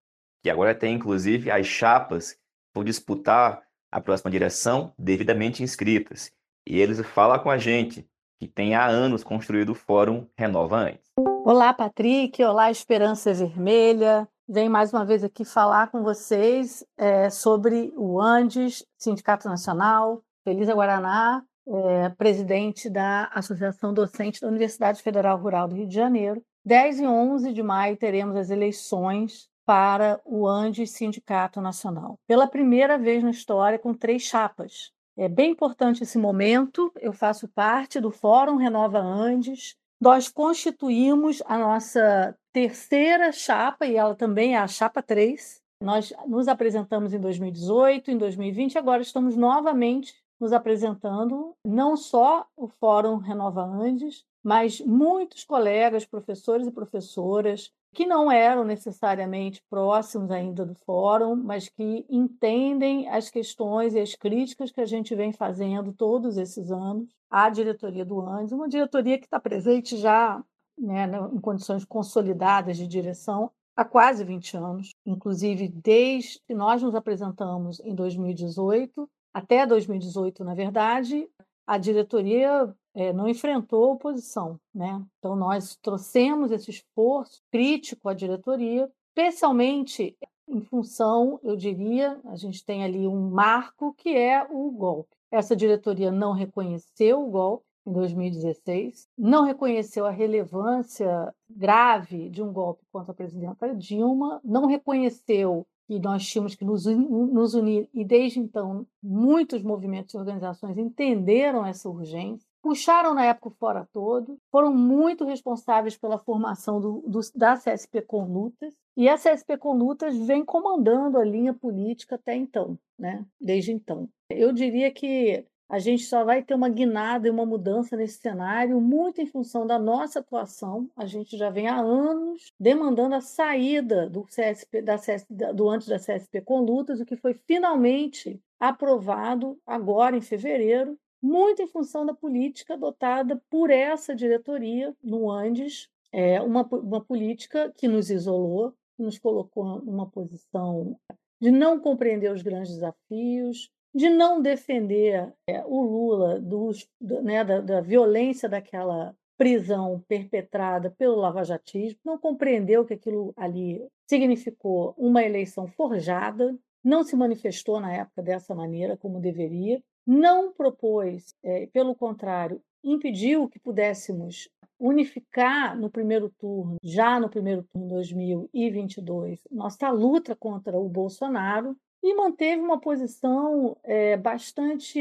que 0.42 0.50
agora 0.50 0.74
tem 0.74 0.94
inclusive 0.94 1.50
as 1.50 1.66
chapas 1.66 2.38
por 2.72 2.84
disputar 2.84 3.62
a 3.90 4.00
próxima 4.00 4.30
direção 4.30 4.92
devidamente 4.98 5.62
inscritas. 5.62 6.30
E 6.66 6.78
eles 6.78 7.00
falam 7.06 7.38
com 7.38 7.50
a 7.50 7.58
gente, 7.58 8.06
que 8.38 8.46
tem 8.46 8.74
há 8.74 8.86
anos 8.86 9.24
construído 9.24 9.70
o 9.70 9.74
Fórum 9.74 10.26
Renova 10.36 10.76
Antes. 10.76 11.10
Olá, 11.44 11.72
Patrick. 11.72 12.42
Olá, 12.44 12.70
Esperança 12.70 13.34
Vermelha. 13.34 14.28
Venho 14.48 14.70
mais 14.70 14.92
uma 14.92 15.04
vez 15.04 15.22
aqui 15.22 15.44
falar 15.44 15.90
com 15.90 16.02
vocês 16.02 16.84
é, 16.98 17.30
sobre 17.30 17.92
o 17.96 18.20
Andes, 18.20 18.84
Sindicato 18.98 19.48
Nacional, 19.48 20.22
Felisa 20.44 20.74
Guaraná, 20.74 21.42
é, 21.68 22.08
presidente 22.10 22.90
da 22.90 23.30
Associação 23.34 23.94
Docente 23.94 24.40
da 24.40 24.48
Universidade 24.48 25.02
Federal 25.02 25.38
Rural 25.38 25.68
do 25.68 25.76
Rio 25.76 25.86
de 25.86 25.94
Janeiro, 25.94 26.42
10 26.64 27.00
e 27.00 27.06
11 27.06 27.52
de 27.52 27.62
maio 27.62 27.96
teremos 27.96 28.36
as 28.36 28.50
eleições 28.50 29.48
para 29.70 30.20
o 30.24 30.48
Andes 30.48 30.90
Sindicato 30.90 31.60
Nacional. 31.60 32.18
Pela 32.26 32.48
primeira 32.48 32.98
vez 32.98 33.22
na 33.22 33.30
história, 33.30 33.78
com 33.78 33.94
três 33.94 34.22
chapas. 34.22 34.90
É 35.16 35.28
bem 35.28 35.52
importante 35.52 36.02
esse 36.02 36.18
momento. 36.18 36.90
Eu 37.00 37.12
faço 37.12 37.46
parte 37.46 38.00
do 38.00 38.10
Fórum 38.10 38.56
Renova 38.56 38.98
Andes. 38.98 39.76
Nós 40.00 40.28
constituímos 40.28 41.40
a 41.46 41.56
nossa 41.56 42.36
terceira 42.52 43.30
chapa, 43.30 43.86
e 43.86 43.94
ela 43.94 44.16
também 44.16 44.56
é 44.56 44.58
a 44.58 44.66
chapa 44.66 45.00
3. 45.00 45.60
Nós 45.80 46.12
nos 46.26 46.48
apresentamos 46.48 47.14
em 47.14 47.20
2018, 47.20 48.10
em 48.10 48.18
2020, 48.18 48.76
agora 48.76 49.02
estamos 49.02 49.36
novamente 49.36 50.16
nos 50.40 50.52
apresentando, 50.52 51.54
não 51.64 51.96
só 51.96 52.44
o 52.56 52.66
Fórum 52.66 53.18
Renova 53.18 53.62
Andes, 53.62 54.24
mas 54.42 54.80
muitos 54.80 55.44
colegas, 55.44 56.04
professores 56.04 56.66
e 56.66 56.72
professoras, 56.72 57.70
que 57.92 58.06
não 58.06 58.30
eram 58.30 58.64
necessariamente 58.64 59.62
próximos 59.68 60.30
ainda 60.30 60.64
do 60.64 60.74
fórum, 60.74 61.34
mas 61.34 61.68
que 61.68 62.06
entendem 62.08 63.08
as 63.08 63.28
questões 63.28 63.94
e 63.94 64.00
as 64.00 64.14
críticas 64.14 64.70
que 64.70 64.80
a 64.80 64.86
gente 64.86 65.14
vem 65.14 65.32
fazendo 65.32 65.92
todos 65.92 66.36
esses 66.36 66.70
anos 66.70 67.08
à 67.28 67.48
diretoria 67.48 68.04
do 68.04 68.20
Andes, 68.20 68.52
uma 68.52 68.68
diretoria 68.68 69.18
que 69.18 69.24
está 69.24 69.40
presente 69.40 69.96
já 69.96 70.42
né, 70.78 71.06
em 71.32 71.40
condições 71.40 71.84
consolidadas 71.84 72.76
de 72.76 72.86
direção 72.86 73.50
há 73.76 73.84
quase 73.84 74.24
20 74.24 74.56
anos, 74.56 74.94
inclusive 75.04 75.68
desde 75.68 76.40
que 76.46 76.54
nós 76.54 76.82
nos 76.82 76.94
apresentamos 76.94 77.80
em 77.80 77.94
2018 77.94 79.08
até 79.32 79.64
2018, 79.64 80.44
na 80.44 80.54
verdade, 80.54 81.28
a 81.66 81.78
diretoria 81.78 82.74
é, 82.94 83.12
não 83.12 83.28
enfrentou 83.28 83.92
oposição. 83.92 84.58
Né? 84.74 85.02
Então, 85.18 85.36
nós 85.36 85.76
trouxemos 85.76 86.50
esse 86.50 86.70
esforço 86.70 87.42
crítico 87.50 88.08
à 88.08 88.14
diretoria, 88.14 88.90
especialmente 89.08 90.16
em 90.48 90.60
função, 90.60 91.38
eu 91.44 91.56
diria, 91.56 92.18
a 92.24 92.34
gente 92.34 92.64
tem 92.64 92.82
ali 92.82 93.06
um 93.06 93.30
marco 93.30 93.94
que 93.94 94.16
é 94.16 94.44
o 94.50 94.70
golpe. 94.72 95.14
Essa 95.30 95.54
diretoria 95.54 96.10
não 96.10 96.32
reconheceu 96.32 97.22
o 97.22 97.30
golpe 97.30 97.64
em 97.86 97.92
2016, 97.92 99.08
não 99.16 99.44
reconheceu 99.44 100.04
a 100.04 100.10
relevância 100.10 101.32
grave 101.48 102.28
de 102.28 102.42
um 102.42 102.52
golpe 102.52 102.84
contra 102.92 103.12
a 103.12 103.14
presidenta 103.14 103.74
Dilma, 103.74 104.40
não 104.44 104.66
reconheceu 104.66 105.66
que 105.86 105.98
nós 105.98 106.26
tínhamos 106.26 106.54
que 106.54 106.64
nos 106.64 107.54
unir, 107.54 107.88
e 107.92 108.04
desde 108.04 108.38
então 108.38 108.86
muitos 109.02 109.62
movimentos 109.62 110.14
e 110.14 110.18
organizações 110.18 110.78
entenderam 110.78 111.64
essa 111.64 111.88
urgência, 111.88 112.49
puxaram 112.62 113.14
na 113.14 113.24
época 113.24 113.50
Fora 113.58 113.88
Todo, 113.92 114.38
foram 114.50 114.72
muito 114.72 115.24
responsáveis 115.24 115.96
pela 115.96 116.18
formação 116.18 116.80
do, 116.80 117.02
do, 117.06 117.20
da 117.34 117.56
CSP 117.56 118.02
com 118.02 118.24
Lutas, 118.24 118.74
e 118.96 119.08
a 119.08 119.16
CSP 119.16 119.56
com 119.56 119.72
Lutas 119.72 120.16
vem 120.16 120.44
comandando 120.44 121.18
a 121.18 121.24
linha 121.24 121.54
política 121.54 122.16
até 122.16 122.34
então, 122.34 122.78
né? 122.98 123.24
desde 123.40 123.72
então. 123.72 124.08
Eu 124.30 124.52
diria 124.52 124.90
que 124.90 125.44
a 125.70 125.78
gente 125.78 126.02
só 126.02 126.24
vai 126.24 126.42
ter 126.42 126.52
uma 126.52 126.68
guinada 126.68 127.28
e 127.28 127.30
uma 127.30 127.46
mudança 127.46 127.96
nesse 127.96 128.18
cenário 128.18 128.80
muito 128.80 129.20
em 129.20 129.26
função 129.26 129.64
da 129.64 129.78
nossa 129.78 130.18
atuação. 130.18 130.90
A 130.96 131.06
gente 131.06 131.36
já 131.36 131.48
vem 131.48 131.68
há 131.68 131.78
anos 131.78 132.52
demandando 132.58 133.14
a 133.14 133.20
saída 133.20 134.10
do 134.10 134.24
CSP, 134.24 134.82
da 134.82 134.98
CSP, 134.98 135.32
do 135.54 135.68
antes 135.70 135.86
da 135.86 135.96
CSP 135.96 136.40
com 136.40 136.60
lutas, 136.60 137.00
o 137.00 137.06
que 137.06 137.16
foi 137.16 137.34
finalmente 137.34 138.40
aprovado 138.58 139.56
agora 139.64 140.16
em 140.16 140.20
fevereiro, 140.20 140.98
muito 141.22 141.62
em 141.62 141.66
função 141.66 142.06
da 142.06 142.14
política 142.14 142.74
adotada 142.74 143.40
por 143.50 143.70
essa 143.70 144.14
diretoria 144.14 144.94
no 145.02 145.30
Andes, 145.30 145.88
é 146.12 146.40
uma, 146.40 146.62
uma 146.62 147.00
política 147.00 147.72
que 147.76 147.86
nos 147.86 148.10
isolou, 148.10 148.72
que 148.96 149.02
nos 149.02 149.18
colocou 149.18 149.80
numa 149.82 150.08
posição 150.08 150.96
de 151.40 151.50
não 151.50 151.80
compreender 151.80 152.32
os 152.32 152.42
grandes 152.42 152.74
desafios, 152.74 153.70
de 153.94 154.08
não 154.08 154.40
defender 154.40 155.32
é, 155.48 155.64
o 155.64 155.82
Lula 155.82 156.40
dos, 156.40 156.88
né, 157.00 157.44
da, 157.44 157.60
da, 157.60 157.80
violência 157.80 158.48
daquela 158.48 159.14
prisão 159.36 160.04
perpetrada 160.06 160.90
pelo 160.90 161.16
lavajatismo, 161.16 161.98
não 162.04 162.18
compreendeu 162.18 162.84
que 162.84 162.94
aquilo 162.94 163.32
ali 163.36 163.82
significou 164.06 164.94
uma 164.98 165.22
eleição 165.22 165.66
forjada, 165.66 166.56
não 166.84 167.02
se 167.02 167.16
manifestou 167.16 167.80
na 167.80 167.92
época 167.92 168.22
dessa 168.22 168.54
maneira 168.54 168.96
como 168.96 169.18
deveria, 169.18 169.82
não 170.06 170.52
propôs, 170.52 171.34
é, 171.42 171.66
pelo 171.66 171.94
contrário, 171.94 172.62
impediu 172.82 173.48
que 173.48 173.58
pudéssemos 173.58 174.48
unificar 174.78 175.78
no 175.78 175.90
primeiro 175.90 176.30
turno, 176.30 176.78
já 176.82 177.20
no 177.20 177.28
primeiro 177.28 177.62
turno 177.64 177.88
2022, 177.88 179.40
nossa 179.50 179.90
luta 179.90 180.34
contra 180.34 180.78
o 180.78 180.88
Bolsonaro 180.88 181.76
e 182.02 182.14
manteve 182.14 182.62
uma 182.62 182.80
posição 182.80 183.76
é, 183.84 184.16
bastante 184.16 184.98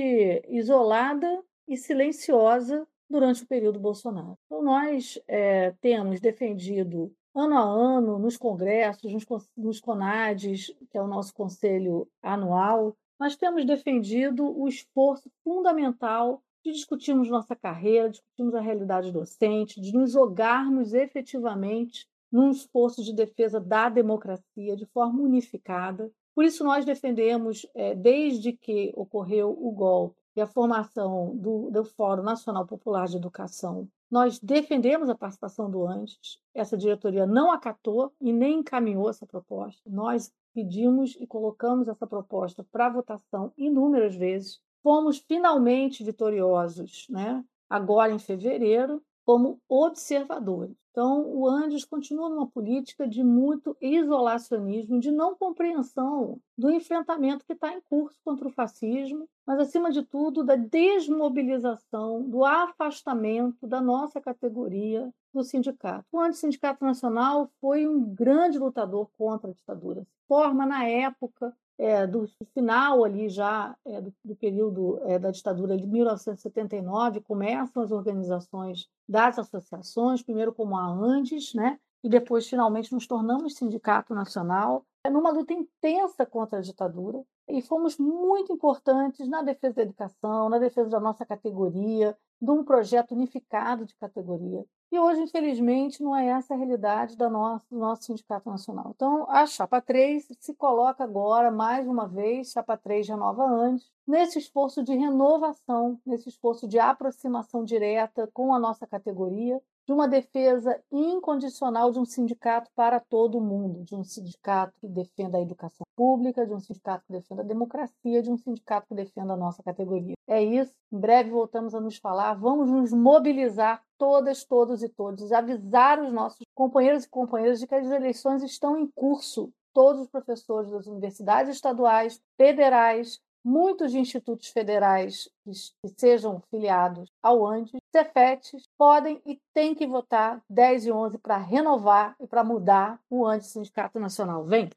isolada 0.49 1.41
e 1.65 1.77
silenciosa 1.77 2.85
durante 3.09 3.43
o 3.43 3.47
período 3.47 3.79
Bolsonaro. 3.79 4.37
Então, 4.45 4.61
nós 4.61 5.17
é, 5.27 5.73
temos 5.79 6.19
defendido 6.19 7.13
ano 7.33 7.57
a 7.57 7.61
ano 7.61 8.19
nos 8.19 8.35
congressos, 8.35 9.13
nos, 9.13 9.25
nos 9.55 9.79
CONADES, 9.79 10.75
que 10.89 10.97
é 10.97 11.01
o 11.01 11.07
nosso 11.07 11.33
conselho 11.33 12.07
anual, 12.21 12.95
nós 13.19 13.35
temos 13.35 13.65
defendido 13.65 14.45
o 14.45 14.67
esforço 14.67 15.29
fundamental 15.43 16.41
de 16.63 16.71
discutirmos 16.71 17.29
nossa 17.29 17.55
carreira, 17.55 18.09
discutirmos 18.09 18.55
a 18.55 18.61
realidade 18.61 19.11
docente, 19.11 19.81
de 19.81 19.93
nos 19.93 20.11
jogarmos 20.11 20.93
efetivamente 20.93 22.07
num 22.31 22.51
esforço 22.51 23.03
de 23.03 23.13
defesa 23.13 23.59
da 23.59 23.89
democracia 23.89 24.75
de 24.75 24.85
forma 24.85 25.21
unificada. 25.21 26.11
Por 26.35 26.45
isso, 26.45 26.63
nós 26.63 26.85
defendemos, 26.85 27.65
é, 27.75 27.95
desde 27.95 28.53
que 28.53 28.93
ocorreu 28.95 29.51
o 29.51 29.71
golpe 29.71 30.21
e 30.35 30.41
a 30.41 30.47
formação 30.47 31.35
do, 31.35 31.69
do 31.71 31.83
Fórum 31.83 32.23
Nacional 32.23 32.65
Popular 32.65 33.07
de 33.07 33.17
Educação, 33.17 33.87
nós 34.09 34.39
defendemos 34.39 35.09
a 35.09 35.15
participação 35.15 35.69
do 35.69 35.85
antes. 35.85 36.39
Essa 36.53 36.77
diretoria 36.77 37.25
não 37.25 37.51
acatou 37.51 38.13
e 38.21 38.31
nem 38.31 38.59
encaminhou 38.59 39.09
essa 39.09 39.25
proposta. 39.25 39.81
Nós 39.89 40.31
pedimos 40.53 41.15
e 41.19 41.27
colocamos 41.27 41.87
essa 41.87 42.07
proposta 42.07 42.63
para 42.71 42.89
votação 42.89 43.53
inúmeras 43.57 44.15
vezes 44.15 44.61
fomos 44.81 45.19
finalmente 45.19 46.03
vitoriosos, 46.03 47.05
né? 47.09 47.43
agora 47.69 48.11
em 48.11 48.19
fevereiro, 48.19 49.03
como 49.29 49.61
observadores. 49.69 50.75
Então, 50.89 51.23
o 51.23 51.47
Andes 51.47 51.85
continua 51.85 52.29
numa 52.29 52.47
política 52.47 53.07
de 53.07 53.23
muito 53.23 53.77
isolacionismo, 53.79 54.99
de 54.99 55.11
não 55.11 55.35
compreensão 55.35 56.41
do 56.57 56.71
enfrentamento 56.71 57.45
que 57.45 57.53
está 57.53 57.71
em 57.71 57.79
curso 57.79 58.19
contra 58.25 58.47
o 58.47 58.51
fascismo, 58.51 59.29
mas, 59.45 59.59
acima 59.59 59.91
de 59.91 60.01
tudo, 60.01 60.43
da 60.43 60.55
desmobilização, 60.55 62.23
do 62.23 62.43
afastamento 62.43 63.67
da 63.67 63.79
nossa 63.79 64.19
categoria 64.19 65.13
do 65.31 65.43
sindicato. 65.43 66.07
O 66.11 66.19
Antissindicato 66.19 66.83
Nacional 66.83 67.51
foi 67.61 67.87
um 67.87 68.03
grande 68.03 68.57
lutador 68.57 69.11
contra 69.15 69.51
a 69.51 69.53
ditadura. 69.53 70.07
Forma, 70.27 70.65
na 70.65 70.85
época, 70.85 71.55
é, 71.79 72.05
do 72.05 72.27
final 72.53 73.05
ali 73.05 73.29
já 73.29 73.73
é, 73.85 74.01
do, 74.01 74.13
do, 74.23 74.35
período 74.35 74.99
é, 75.05 75.17
da 75.17 75.31
ditadura 75.31 75.77
de 75.77 75.87
1979 75.87 77.21
começam 77.21 77.81
as 77.81 77.91
organizações 77.91 78.89
das 79.07 79.39
associações, 79.39 80.21
primeiro 80.21 80.53
como 80.53 80.75
a 80.75 80.85
Andes, 80.85 81.53
né, 81.53 81.79
e 82.03 82.09
depois 82.09 82.47
finalmente 82.47 82.91
nos 82.91 83.07
tornamos 83.07 83.55
sindicato 83.55 84.13
nacional, 84.13 84.85
é 85.05 85.09
numa 85.09 85.31
luta 85.31 85.53
intensa 85.53 86.25
contra 86.25 86.59
a 86.59 86.61
ditadura 86.61 87.23
e 87.47 87.61
fomos 87.61 87.97
muito 87.97 88.51
importantes 88.51 89.27
na 89.29 89.41
defesa 89.41 89.75
da 89.75 89.81
educação, 89.83 90.49
na 90.49 90.59
defesa 90.59 90.89
da 90.89 90.99
nossa 90.99 91.25
categoria, 91.25 92.15
de 92.41 92.51
um 92.51 92.63
projeto 92.63 93.15
unificado 93.15 93.85
de 93.85 93.95
categoria. 93.95 94.65
E 94.91 94.97
hoje, 94.97 95.21
infelizmente, 95.21 96.01
não 96.01 96.15
é 96.15 96.29
essa 96.29 96.55
a 96.55 96.57
realidade 96.57 97.15
da 97.15 97.29
nossa, 97.29 97.63
do 97.69 97.77
nosso 97.77 98.03
Sindicato 98.05 98.49
Nacional. 98.49 98.91
Então, 98.95 99.29
a 99.29 99.45
Chapa 99.45 99.79
3 99.79 100.27
se 100.39 100.55
coloca 100.55 101.03
agora, 101.03 101.51
mais 101.51 101.87
uma 101.87 102.07
vez, 102.07 102.51
Chapa 102.51 102.75
3 102.75 103.07
renova 103.07 103.43
antes, 103.43 103.87
nesse 104.07 104.39
esforço 104.39 104.83
de 104.83 104.95
renovação, 104.95 105.99
nesse 106.03 106.29
esforço 106.29 106.67
de 106.67 106.79
aproximação 106.79 107.63
direta 107.63 108.27
com 108.33 108.51
a 108.51 108.57
nossa 108.57 108.87
categoria, 108.87 109.61
de 109.85 109.93
uma 109.93 110.07
defesa 110.07 110.79
incondicional 110.91 111.91
de 111.91 111.99
um 111.99 112.05
sindicato 112.05 112.69
para 112.75 112.99
todo 112.99 113.41
mundo, 113.41 113.83
de 113.83 113.95
um 113.95 114.03
sindicato 114.03 114.73
que 114.79 114.87
defenda 114.87 115.37
a 115.37 115.41
educação 115.41 115.83
pública, 115.95 116.45
de 116.45 116.53
um 116.53 116.59
sindicato 116.59 117.03
que 117.05 117.13
defenda 117.13 117.41
a 117.41 117.45
democracia, 117.45 118.21
de 118.21 118.31
um 118.31 118.37
sindicato 118.37 118.87
que 118.87 118.95
defenda 118.95 119.33
a 119.33 119.37
nossa 119.37 119.63
categoria. 119.63 120.13
É 120.27 120.43
isso. 120.43 120.71
Em 120.91 120.99
breve 120.99 121.31
voltamos 121.31 121.73
a 121.73 121.81
nos 121.81 121.97
falar. 121.97 122.35
Vamos 122.35 122.69
nos 122.69 122.93
mobilizar 122.93 123.83
todas, 123.99 124.45
todos 124.45 124.81
e 124.81 124.89
todos, 124.89 125.31
avisar 125.31 126.01
os 126.01 126.11
nossos 126.11 126.39
companheiros 126.55 127.03
e 127.03 127.09
companheiras 127.09 127.59
de 127.59 127.67
que 127.67 127.75
as 127.75 127.91
eleições 127.91 128.41
estão 128.41 128.77
em 128.77 128.87
curso. 128.87 129.51
Todos 129.71 130.01
os 130.01 130.07
professores 130.07 130.71
das 130.71 130.87
universidades 130.87 131.53
estaduais, 131.53 132.19
federais, 132.35 133.19
muitos 133.43 133.93
institutos 133.93 134.47
federais 134.47 135.29
que, 135.43 135.51
sejam 135.97 136.41
filiados 136.49 137.09
ao 137.21 137.45
ANDES, 137.45 137.71
CEFETs, 137.91 138.63
podem 138.77 139.21
e 139.25 139.39
têm 139.53 139.75
que 139.75 139.85
votar 139.85 140.41
10 140.49 140.87
e 140.87 140.91
11 140.91 141.17
para 141.19 141.37
renovar 141.37 142.15
e 142.19 142.25
para 142.25 142.43
mudar 142.43 142.99
o 143.09 143.27
ANDES 143.27 143.47
Sindicato 143.47 143.99
Nacional. 143.99 144.43
Vem! 144.43 144.69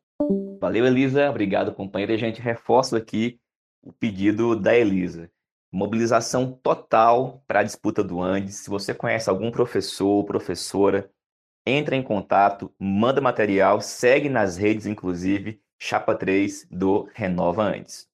Valeu, 0.61 0.85
Elisa. 0.85 1.31
Obrigado, 1.31 1.75
companheira. 1.75 2.15
A 2.15 2.19
gente 2.19 2.41
reforça 2.41 2.99
aqui 2.99 3.41
o 3.83 3.93
pedido 3.93 4.55
da 4.55 4.77
Elisa. 4.77 5.31
Mobilização 5.75 6.53
total 6.53 7.43
para 7.47 7.61
a 7.61 7.63
disputa 7.63 8.05
do 8.05 8.21
Andes. 8.21 8.57
Se 8.57 8.69
você 8.69 8.93
conhece 8.93 9.31
algum 9.31 9.51
professor 9.51 10.07
ou 10.07 10.25
professora, 10.25 11.11
entra 11.67 11.97
em 11.97 12.03
contato, 12.03 12.71
manda 12.79 13.23
material, 13.23 13.81
segue 13.81 14.29
nas 14.29 14.59
redes, 14.59 14.85
inclusive, 14.85 15.63
Chapa 15.81 16.15
3 16.15 16.67
do 16.71 17.09
Renova 17.15 17.63
Andes. 17.63 18.07